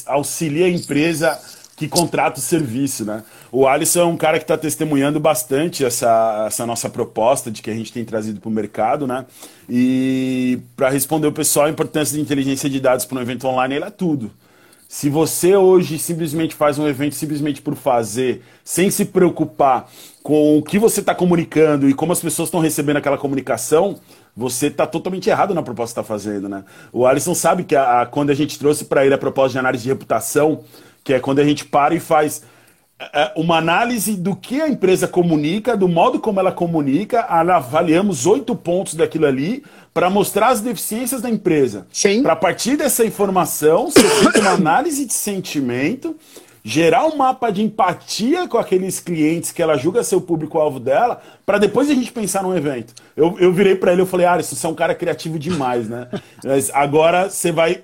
auxilia 0.08 0.65
a 0.65 0.69
empresa 0.69 1.39
que 1.79 1.87
contrata 1.87 2.39
o 2.39 2.41
serviço, 2.41 3.05
né? 3.05 3.23
O 3.49 3.65
Alisson 3.65 4.01
é 4.01 4.05
um 4.05 4.17
cara 4.17 4.37
que 4.37 4.43
está 4.43 4.57
testemunhando 4.57 5.17
bastante 5.17 5.85
essa, 5.85 6.43
essa 6.45 6.65
nossa 6.65 6.89
proposta 6.89 7.49
de 7.49 7.61
que 7.61 7.71
a 7.71 7.73
gente 7.73 7.93
tem 7.93 8.03
trazido 8.03 8.41
para 8.41 8.49
o 8.49 8.51
mercado, 8.51 9.07
né? 9.07 9.25
E 9.69 10.59
para 10.75 10.89
responder 10.89 11.27
o 11.27 11.31
pessoal, 11.31 11.67
a 11.67 11.69
importância 11.69 12.17
de 12.17 12.21
inteligência 12.21 12.69
de 12.69 12.81
dados 12.81 13.05
para 13.05 13.17
um 13.17 13.21
evento 13.21 13.47
online, 13.47 13.75
é 13.75 13.89
tudo. 13.89 14.29
Se 14.89 15.09
você 15.09 15.55
hoje 15.55 15.97
simplesmente 15.97 16.53
faz 16.53 16.77
um 16.77 16.85
evento 16.85 17.15
simplesmente 17.15 17.61
por 17.61 17.75
fazer, 17.75 18.41
sem 18.61 18.91
se 18.91 19.05
preocupar 19.05 19.89
com 20.21 20.57
o 20.57 20.63
que 20.63 20.77
você 20.77 20.99
está 20.99 21.15
comunicando 21.15 21.87
e 21.87 21.93
como 21.93 22.11
as 22.11 22.19
pessoas 22.19 22.47
estão 22.47 22.59
recebendo 22.59 22.97
aquela 22.97 23.17
comunicação, 23.17 23.97
você 24.35 24.67
está 24.67 24.85
totalmente 24.85 25.29
errado 25.29 25.53
na 25.53 25.63
proposta 25.63 25.93
que 25.93 26.01
está 26.01 26.13
fazendo, 26.13 26.49
né? 26.49 26.65
O 26.91 27.05
Alisson 27.05 27.33
sabe 27.33 27.63
que 27.63 27.75
a, 27.75 28.01
a, 28.01 28.05
quando 28.05 28.31
a 28.31 28.33
gente 28.33 28.59
trouxe 28.59 28.83
para 28.83 29.05
ele 29.05 29.13
a 29.13 29.17
proposta 29.17 29.53
de 29.53 29.59
análise 29.59 29.83
de 29.83 29.89
reputação, 29.89 30.63
que 31.09 31.13
é 31.15 31.19
quando 31.19 31.39
a 31.39 31.43
gente 31.43 31.65
para 31.65 31.95
e 31.95 31.99
faz 31.99 32.43
é, 32.99 33.31
uma 33.35 33.57
análise 33.57 34.15
do 34.15 34.35
que 34.35 34.61
a 34.61 34.69
empresa 34.69 35.07
comunica, 35.07 35.75
do 35.75 35.87
modo 35.87 36.19
como 36.19 36.39
ela 36.39 36.51
comunica, 36.51 37.21
avaliamos 37.21 38.27
oito 38.27 38.55
pontos 38.55 38.93
daquilo 38.93 39.25
ali 39.25 39.63
para 39.91 40.07
mostrar 40.07 40.49
as 40.49 40.61
deficiências 40.61 41.19
da 41.19 41.27
empresa. 41.27 41.87
Para 42.21 42.35
partir 42.35 42.77
dessa 42.77 43.03
informação, 43.03 43.89
ser 43.89 44.07
feita 44.07 44.39
uma 44.39 44.51
análise 44.51 45.03
de 45.03 45.13
sentimento, 45.13 46.15
gerar 46.63 47.07
um 47.07 47.15
mapa 47.15 47.49
de 47.49 47.63
empatia 47.63 48.47
com 48.47 48.59
aqueles 48.59 48.99
clientes 48.99 49.51
que 49.51 49.63
ela 49.63 49.77
julga 49.77 50.03
ser 50.03 50.15
o 50.15 50.21
público-alvo 50.21 50.79
dela, 50.79 51.23
para 51.43 51.57
depois 51.57 51.89
a 51.89 51.95
gente 51.95 52.11
pensar 52.11 52.43
num 52.43 52.55
evento. 52.55 52.93
Eu, 53.17 53.35
eu 53.39 53.51
virei 53.51 53.73
para 53.73 53.93
ele 53.93 54.03
e 54.03 54.05
falei, 54.05 54.27
Alisson, 54.27 54.55
você 54.55 54.67
é 54.67 54.69
um 54.69 54.75
cara 54.75 54.93
criativo 54.93 55.39
demais, 55.39 55.89
né? 55.89 56.07
Mas 56.45 56.69
agora 56.71 57.31
você 57.31 57.51
vai 57.51 57.81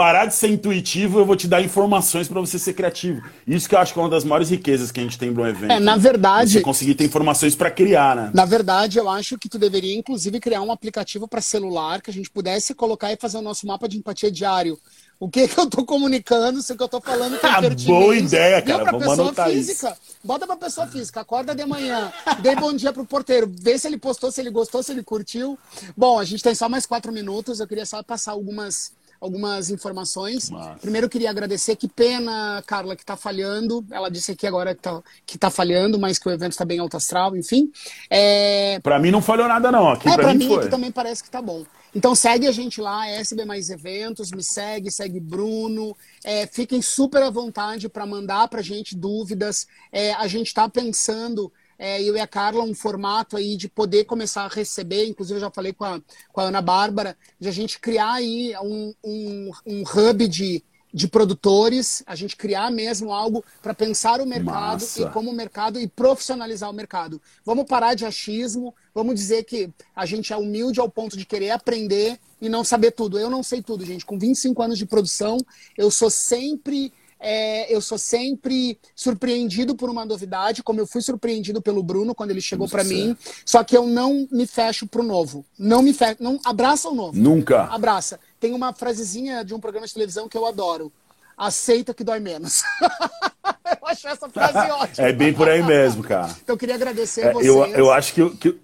parar 0.00 0.24
de 0.24 0.34
ser 0.34 0.48
intuitivo, 0.48 1.18
eu 1.18 1.26
vou 1.26 1.36
te 1.36 1.46
dar 1.46 1.60
informações 1.60 2.26
para 2.26 2.40
você 2.40 2.58
ser 2.58 2.72
criativo. 2.72 3.20
Isso 3.46 3.68
que 3.68 3.74
eu 3.74 3.78
acho 3.78 3.92
que 3.92 3.98
é 3.98 4.02
uma 4.02 4.08
das 4.08 4.24
maiores 4.24 4.48
riquezas 4.48 4.90
que 4.90 4.98
a 4.98 5.02
gente 5.02 5.18
tem 5.18 5.30
para 5.30 5.42
um 5.42 5.46
evento. 5.46 5.72
É, 5.72 5.78
na 5.78 5.98
verdade. 5.98 6.52
Você 6.52 6.62
conseguir 6.62 6.94
ter 6.94 7.04
informações 7.04 7.54
para 7.54 7.70
criar, 7.70 8.16
né? 8.16 8.30
Na 8.32 8.46
verdade, 8.46 8.98
eu 8.98 9.10
acho 9.10 9.36
que 9.36 9.46
tu 9.46 9.58
deveria, 9.58 9.94
inclusive, 9.94 10.40
criar 10.40 10.62
um 10.62 10.72
aplicativo 10.72 11.28
para 11.28 11.42
celular 11.42 12.00
que 12.00 12.08
a 12.10 12.14
gente 12.14 12.30
pudesse 12.30 12.72
colocar 12.72 13.12
e 13.12 13.16
fazer 13.18 13.36
o 13.36 13.42
nosso 13.42 13.66
mapa 13.66 13.86
de 13.86 13.98
empatia 13.98 14.30
diário. 14.30 14.78
O 15.20 15.28
que, 15.28 15.46
que 15.46 15.60
eu 15.60 15.66
tô 15.68 15.84
comunicando, 15.84 16.62
se 16.62 16.72
o 16.72 16.76
que 16.78 16.82
eu 16.82 16.88
tô 16.88 16.98
falando 16.98 17.38
tem 17.38 17.50
ah, 17.50 17.60
Boa 17.84 18.16
ideia, 18.16 18.62
cara. 18.62 18.84
Vamos 18.84 19.00
pessoa 19.00 19.26
anotar 19.26 19.50
física. 19.50 19.88
Isso. 19.88 20.16
Bota 20.24 20.46
pra 20.46 20.56
pessoa 20.56 20.86
física, 20.86 21.20
acorda 21.20 21.54
de 21.54 21.66
manhã, 21.66 22.10
dê 22.40 22.56
bom 22.56 22.72
dia 22.72 22.90
pro 22.90 23.04
porteiro, 23.04 23.52
vê 23.54 23.76
se 23.76 23.86
ele 23.86 23.98
postou, 23.98 24.32
se 24.32 24.40
ele 24.40 24.48
gostou, 24.48 24.82
se 24.82 24.92
ele 24.92 25.02
curtiu. 25.02 25.58
Bom, 25.94 26.18
a 26.18 26.24
gente 26.24 26.42
tem 26.42 26.54
só 26.54 26.70
mais 26.70 26.86
quatro 26.86 27.12
minutos, 27.12 27.60
eu 27.60 27.66
queria 27.66 27.84
só 27.84 28.02
passar 28.02 28.32
algumas 28.32 28.92
algumas 29.20 29.70
informações. 29.70 30.50
Primeiro, 30.80 31.06
eu 31.06 31.10
queria 31.10 31.30
agradecer. 31.30 31.76
Que 31.76 31.86
pena, 31.86 32.62
Carla, 32.66 32.96
que 32.96 33.02
está 33.02 33.16
falhando. 33.16 33.84
Ela 33.90 34.10
disse 34.10 34.32
aqui 34.32 34.46
agora 34.46 34.74
que 34.74 35.36
está 35.36 35.48
tá 35.48 35.50
falhando, 35.50 35.98
mas 35.98 36.18
que 36.18 36.28
o 36.28 36.32
evento 36.32 36.52
está 36.52 36.64
bem 36.64 36.78
alto 36.78 36.96
astral, 36.96 37.36
enfim. 37.36 37.70
É... 38.08 38.80
Para 38.82 38.98
mim 38.98 39.10
não 39.10 39.20
falhou 39.20 39.46
nada, 39.46 39.70
não. 39.70 39.90
Aqui 39.90 40.08
é, 40.08 40.14
para 40.14 40.32
mim, 40.32 40.48
mim 40.48 40.56
aqui 40.56 40.68
também 40.68 40.90
parece 40.90 41.22
que 41.22 41.28
está 41.28 41.42
bom. 41.42 41.64
Então 41.94 42.14
segue 42.14 42.46
a 42.46 42.52
gente 42.52 42.80
lá, 42.80 43.08
SB 43.08 43.44
Mais 43.44 43.68
Eventos, 43.68 44.30
me 44.30 44.42
segue, 44.42 44.90
segue 44.90 45.18
Bruno. 45.18 45.96
É, 46.24 46.46
fiquem 46.46 46.80
super 46.80 47.22
à 47.22 47.30
vontade 47.30 47.88
para 47.88 48.06
mandar 48.06 48.48
para 48.48 48.60
a 48.60 48.62
gente 48.62 48.96
dúvidas. 48.96 49.66
É, 49.92 50.12
a 50.14 50.26
gente 50.28 50.46
está 50.46 50.68
pensando 50.68 51.52
é, 51.80 52.02
eu 52.02 52.14
e 52.14 52.20
a 52.20 52.26
Carla, 52.26 52.62
um 52.62 52.74
formato 52.74 53.38
aí 53.38 53.56
de 53.56 53.66
poder 53.66 54.04
começar 54.04 54.42
a 54.42 54.48
receber, 54.48 55.06
inclusive 55.06 55.38
eu 55.38 55.40
já 55.40 55.50
falei 55.50 55.72
com 55.72 55.84
a, 55.84 55.98
com 56.30 56.40
a 56.42 56.44
Ana 56.44 56.60
Bárbara, 56.60 57.16
de 57.40 57.48
a 57.48 57.50
gente 57.50 57.80
criar 57.80 58.12
aí 58.12 58.54
um, 58.62 58.94
um, 59.02 59.50
um 59.64 59.82
hub 59.82 60.28
de, 60.28 60.62
de 60.92 61.08
produtores, 61.08 62.02
a 62.06 62.14
gente 62.14 62.36
criar 62.36 62.70
mesmo 62.70 63.10
algo 63.10 63.42
para 63.62 63.72
pensar 63.72 64.20
o 64.20 64.26
mercado 64.26 64.82
Massa. 64.82 65.00
e 65.00 65.10
como 65.10 65.30
o 65.30 65.34
mercado 65.34 65.80
e 65.80 65.88
profissionalizar 65.88 66.68
o 66.68 66.74
mercado. 66.74 67.18
Vamos 67.46 67.64
parar 67.64 67.94
de 67.94 68.04
achismo, 68.04 68.74
vamos 68.94 69.14
dizer 69.14 69.44
que 69.44 69.70
a 69.96 70.04
gente 70.04 70.34
é 70.34 70.36
humilde 70.36 70.80
ao 70.80 70.90
ponto 70.90 71.16
de 71.16 71.24
querer 71.24 71.48
aprender 71.48 72.20
e 72.42 72.50
não 72.50 72.62
saber 72.62 72.90
tudo. 72.90 73.18
Eu 73.18 73.30
não 73.30 73.42
sei 73.42 73.62
tudo, 73.62 73.86
gente. 73.86 74.04
Com 74.04 74.18
25 74.18 74.62
anos 74.62 74.76
de 74.76 74.84
produção, 74.84 75.38
eu 75.78 75.90
sou 75.90 76.10
sempre 76.10 76.92
é, 77.20 77.72
eu 77.72 77.80
sou 77.82 77.98
sempre 77.98 78.78
surpreendido 78.96 79.76
por 79.76 79.90
uma 79.90 80.04
novidade, 80.06 80.62
como 80.62 80.80
eu 80.80 80.86
fui 80.86 81.02
surpreendido 81.02 81.60
pelo 81.60 81.82
Bruno 81.82 82.14
quando 82.14 82.30
ele 82.30 82.40
chegou 82.40 82.66
para 82.66 82.82
mim. 82.82 83.14
Só 83.44 83.62
que 83.62 83.76
eu 83.76 83.86
não 83.86 84.26
me 84.32 84.46
fecho 84.46 84.86
pro 84.86 85.02
novo. 85.02 85.44
Não 85.58 85.82
me 85.82 85.92
fecho, 85.92 86.16
não 86.20 86.40
abraça 86.44 86.88
o 86.88 86.94
novo. 86.94 87.18
Nunca. 87.18 87.64
Abraça. 87.64 88.18
Tem 88.40 88.54
uma 88.54 88.72
frasezinha 88.72 89.44
de 89.44 89.54
um 89.54 89.60
programa 89.60 89.86
de 89.86 89.92
televisão 89.92 90.28
que 90.28 90.36
eu 90.36 90.46
adoro. 90.46 90.90
Aceita 91.36 91.92
que 91.92 92.02
dói 92.02 92.20
menos. 92.20 92.62
eu 93.80 93.86
acho 93.86 94.08
essa 94.08 94.28
frase 94.28 94.58
ótima. 94.72 95.06
É 95.06 95.12
bem 95.12 95.32
por 95.32 95.48
aí 95.48 95.62
mesmo, 95.62 96.02
cara. 96.02 96.34
Então 96.42 96.54
eu 96.54 96.58
queria 96.58 96.74
agradecer 96.74 97.26
é, 97.26 97.32
vocês. 97.32 97.46
Eu, 97.46 97.66
eu 97.66 97.92
acho 97.92 98.14
que, 98.14 98.30
que 98.36 98.58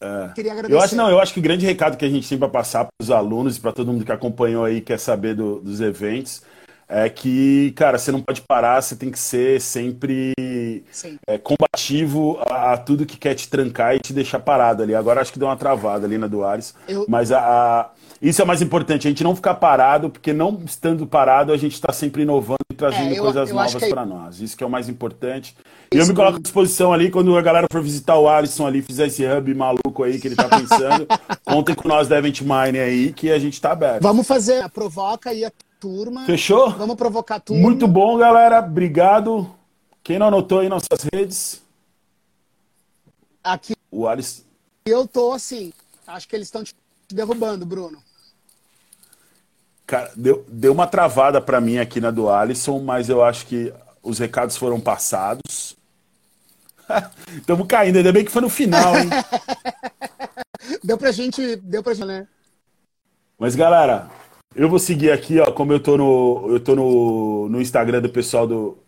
é. 0.00 0.32
Eu 0.68 0.80
acho, 0.80 0.96
não, 0.96 1.08
eu 1.08 1.20
acho 1.20 1.32
que 1.32 1.38
o 1.38 1.42
grande 1.42 1.64
recado 1.64 1.96
que 1.96 2.04
a 2.04 2.08
gente 2.08 2.28
tem 2.28 2.36
para 2.36 2.48
passar 2.48 2.84
para 2.84 2.92
os 3.00 3.10
alunos 3.10 3.56
e 3.56 3.60
para 3.60 3.70
todo 3.70 3.92
mundo 3.92 4.04
que 4.04 4.10
acompanhou 4.10 4.64
aí, 4.64 4.80
quer 4.80 4.98
saber 4.98 5.34
do, 5.36 5.60
dos 5.60 5.80
eventos, 5.80 6.42
é 6.94 7.08
que, 7.08 7.72
cara, 7.74 7.96
você 7.96 8.12
não 8.12 8.20
pode 8.20 8.42
parar, 8.42 8.82
você 8.82 8.94
tem 8.94 9.10
que 9.10 9.18
ser 9.18 9.58
sempre 9.62 10.34
é, 11.26 11.38
combativo 11.38 12.38
a, 12.46 12.74
a, 12.74 12.76
tudo 12.76 13.06
que 13.06 13.16
quer 13.16 13.34
te 13.34 13.48
trancar 13.48 13.96
e 13.96 13.98
te 13.98 14.12
deixar 14.12 14.38
parado 14.40 14.82
ali. 14.82 14.94
Agora 14.94 15.22
acho 15.22 15.32
que 15.32 15.38
deu 15.38 15.48
uma 15.48 15.56
travada 15.56 16.06
ali 16.06 16.18
na 16.18 16.26
do 16.26 16.44
Ares. 16.44 16.74
Eu... 16.86 17.06
Mas 17.08 17.32
a, 17.32 17.38
a, 17.40 17.90
isso 18.20 18.42
é 18.42 18.44
o 18.44 18.46
mais 18.46 18.60
importante, 18.60 19.08
a 19.08 19.10
gente 19.10 19.24
não 19.24 19.34
ficar 19.34 19.54
parado, 19.54 20.10
porque 20.10 20.34
não 20.34 20.60
estando 20.66 21.06
parado, 21.06 21.50
a 21.50 21.56
gente 21.56 21.72
está 21.72 21.94
sempre 21.94 22.24
inovando 22.24 22.58
e 22.70 22.74
trazendo 22.74 23.14
é, 23.14 23.18
eu, 23.18 23.22
coisas 23.22 23.48
eu 23.48 23.54
novas 23.56 23.82
é... 23.82 23.88
para 23.88 24.04
nós. 24.04 24.40
Isso 24.42 24.54
que 24.54 24.62
é 24.62 24.66
o 24.66 24.70
mais 24.70 24.86
importante. 24.90 25.56
E 25.94 25.96
eu 25.96 26.06
me 26.06 26.12
coloco 26.12 26.36
à 26.36 26.40
disposição 26.42 26.92
ali, 26.92 27.10
quando 27.10 27.34
a 27.38 27.40
galera 27.40 27.68
for 27.72 27.82
visitar 27.82 28.18
o 28.18 28.28
Alisson 28.28 28.66
ali, 28.66 28.82
fizer 28.82 29.06
esse 29.06 29.24
hub 29.24 29.54
maluco 29.54 30.02
aí 30.02 30.20
que 30.20 30.28
ele 30.28 30.36
tá 30.36 30.46
pensando, 30.46 31.06
contem 31.42 31.74
com 31.74 31.88
nós 31.88 32.06
da 32.06 32.18
Event 32.18 32.42
Mine 32.42 32.78
aí, 32.78 33.12
que 33.14 33.30
a 33.30 33.38
gente 33.38 33.58
tá 33.58 33.72
aberto. 33.72 34.02
Vamos 34.02 34.26
fazer, 34.26 34.68
provoca 34.68 35.30
aí 35.30 35.42
a 35.42 35.50
turma. 35.82 36.24
Fechou? 36.24 36.70
Vamos 36.70 36.94
provocar 36.94 37.40
tudo. 37.40 37.58
Muito 37.58 37.88
bom, 37.88 38.16
galera. 38.16 38.60
Obrigado. 38.60 39.52
Quem 40.04 40.16
não 40.16 40.28
anotou 40.28 40.60
aí 40.60 40.68
nossas 40.68 41.02
redes? 41.12 41.60
Aqui. 43.42 43.74
O 43.90 44.06
Alisson. 44.06 44.44
Eu 44.86 45.08
tô 45.08 45.32
assim. 45.32 45.72
Acho 46.06 46.28
que 46.28 46.36
eles 46.36 46.46
estão 46.46 46.62
te 46.62 46.72
derrubando, 47.10 47.66
Bruno. 47.66 48.00
Cara, 49.84 50.12
deu, 50.14 50.44
deu 50.48 50.72
uma 50.72 50.86
travada 50.86 51.40
para 51.40 51.60
mim 51.60 51.78
aqui 51.78 52.00
na 52.00 52.12
do 52.12 52.30
Alisson, 52.30 52.78
mas 52.78 53.08
eu 53.08 53.24
acho 53.24 53.46
que 53.46 53.74
os 54.00 54.20
recados 54.20 54.56
foram 54.56 54.80
passados. 54.80 55.76
Estamos 57.36 57.66
caindo, 57.66 57.96
ainda 57.96 58.12
bem 58.12 58.24
que 58.24 58.30
foi 58.30 58.42
no 58.42 58.48
final, 58.48 58.96
hein? 58.96 59.10
deu 60.84 60.96
pra 60.96 61.10
gente, 61.10 61.56
deu 61.56 61.82
pra 61.82 61.92
gente, 61.92 62.06
né? 62.06 62.28
Mas 63.36 63.56
galera, 63.56 64.08
eu 64.54 64.68
vou 64.68 64.78
seguir 64.78 65.10
aqui, 65.10 65.38
ó, 65.40 65.50
como 65.50 65.72
eu 65.72 65.80
tô 65.80 65.96
no, 65.96 66.46
eu 66.50 66.60
tô 66.60 66.74
no, 66.74 67.48
no 67.48 67.60
Instagram 67.60 68.00
do 68.00 68.08
pessoal 68.08 68.46
do. 68.46 68.78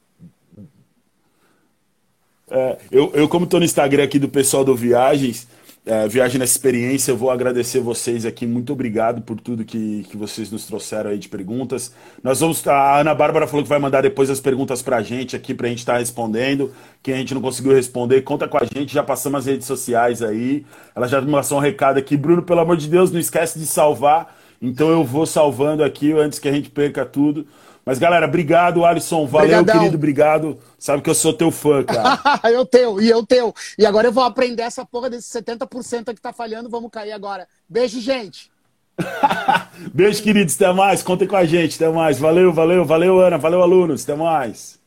É, 2.50 2.78
eu, 2.90 3.10
eu, 3.14 3.28
como 3.28 3.46
tô 3.46 3.58
no 3.58 3.64
Instagram 3.64 4.04
aqui 4.04 4.18
do 4.18 4.28
pessoal 4.28 4.64
do 4.64 4.76
Viagens, 4.76 5.48
é, 5.86 6.08
Viagem 6.08 6.38
nessa 6.38 6.52
Experiência, 6.52 7.12
eu 7.12 7.16
vou 7.16 7.30
agradecer 7.30 7.80
vocês 7.80 8.24
aqui. 8.24 8.46
Muito 8.46 8.72
obrigado 8.72 9.20
por 9.22 9.38
tudo 9.40 9.64
que, 9.64 10.04
que 10.10 10.16
vocês 10.16 10.50
nos 10.50 10.66
trouxeram 10.66 11.10
aí 11.10 11.18
de 11.18 11.28
perguntas. 11.28 11.92
Nós 12.22 12.40
vamos. 12.40 12.66
A 12.66 13.00
Ana 13.00 13.14
Bárbara 13.14 13.46
falou 13.46 13.62
que 13.62 13.68
vai 13.68 13.78
mandar 13.78 14.02
depois 14.02 14.30
as 14.30 14.40
perguntas 14.40 14.82
pra 14.82 15.02
gente 15.02 15.36
aqui, 15.36 15.54
pra 15.54 15.68
gente 15.68 15.80
estar 15.80 15.94
tá 15.94 15.98
respondendo. 15.98 16.72
Quem 17.02 17.14
a 17.14 17.16
gente 17.18 17.34
não 17.34 17.40
conseguiu 17.42 17.72
responder, 17.74 18.22
conta 18.22 18.48
com 18.48 18.58
a 18.58 18.64
gente. 18.64 18.94
Já 18.94 19.02
passamos 19.02 19.40
as 19.40 19.46
redes 19.46 19.66
sociais 19.66 20.22
aí. 20.22 20.64
Ela 20.94 21.06
já 21.06 21.20
me 21.20 21.30
passou 21.30 21.58
um 21.58 21.60
recado 21.60 21.98
aqui. 21.98 22.16
Bruno, 22.16 22.42
pelo 22.42 22.60
amor 22.60 22.76
de 22.76 22.88
Deus, 22.88 23.10
não 23.10 23.20
esquece 23.20 23.58
de 23.58 23.66
salvar 23.66 24.43
Então 24.64 24.88
eu 24.90 25.04
vou 25.04 25.26
salvando 25.26 25.84
aqui 25.84 26.12
antes 26.12 26.38
que 26.38 26.48
a 26.48 26.52
gente 26.52 26.70
perca 26.70 27.04
tudo. 27.04 27.46
Mas, 27.84 27.98
galera, 27.98 28.26
obrigado, 28.26 28.84
Alisson. 28.84 29.26
Valeu, 29.26 29.58
Obrigadão. 29.58 29.78
querido, 29.78 29.96
obrigado. 29.96 30.58
Sabe 30.78 31.02
que 31.02 31.10
eu 31.10 31.14
sou 31.14 31.34
teu 31.34 31.50
fã, 31.50 31.84
cara. 31.84 32.18
eu 32.50 32.64
teu, 32.64 32.98
e 32.98 33.10
eu 33.10 33.26
teu. 33.26 33.54
E 33.78 33.84
agora 33.84 34.08
eu 34.08 34.12
vou 34.12 34.24
aprender 34.24 34.62
essa 34.62 34.86
porra 34.86 35.10
desse 35.10 35.38
70% 35.38 36.14
que 36.14 36.20
tá 36.20 36.32
falhando. 36.32 36.70
Vamos 36.70 36.90
cair 36.90 37.12
agora. 37.12 37.46
Beijo, 37.68 38.00
gente. 38.00 38.50
Beijo, 39.92 40.22
queridos. 40.22 40.54
Até 40.54 40.72
mais. 40.72 41.02
Contem 41.02 41.28
com 41.28 41.36
a 41.36 41.44
gente. 41.44 41.76
Até 41.76 41.90
mais. 41.90 42.18
Valeu, 42.18 42.50
valeu, 42.54 42.86
valeu, 42.86 43.20
Ana. 43.20 43.36
Valeu, 43.36 43.60
alunos. 43.60 44.02
Até 44.04 44.14
mais. 44.14 44.82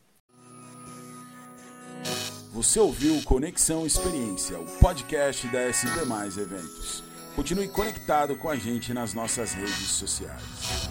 Você 2.51 2.79
ouviu 2.79 3.21
Conexão 3.21 3.85
Experiência, 3.85 4.57
o 4.57 4.65
podcast 4.79 5.45
da 5.49 5.59
SB 5.59 6.05
Mais 6.05 6.39
Eventos. 6.39 7.06
Continue 7.37 7.67
conectado 7.67 8.35
com 8.35 8.49
a 8.49 8.55
gente 8.55 8.91
nas 8.95 9.13
nossas 9.13 9.53
redes 9.53 9.91
sociais. 9.91 10.89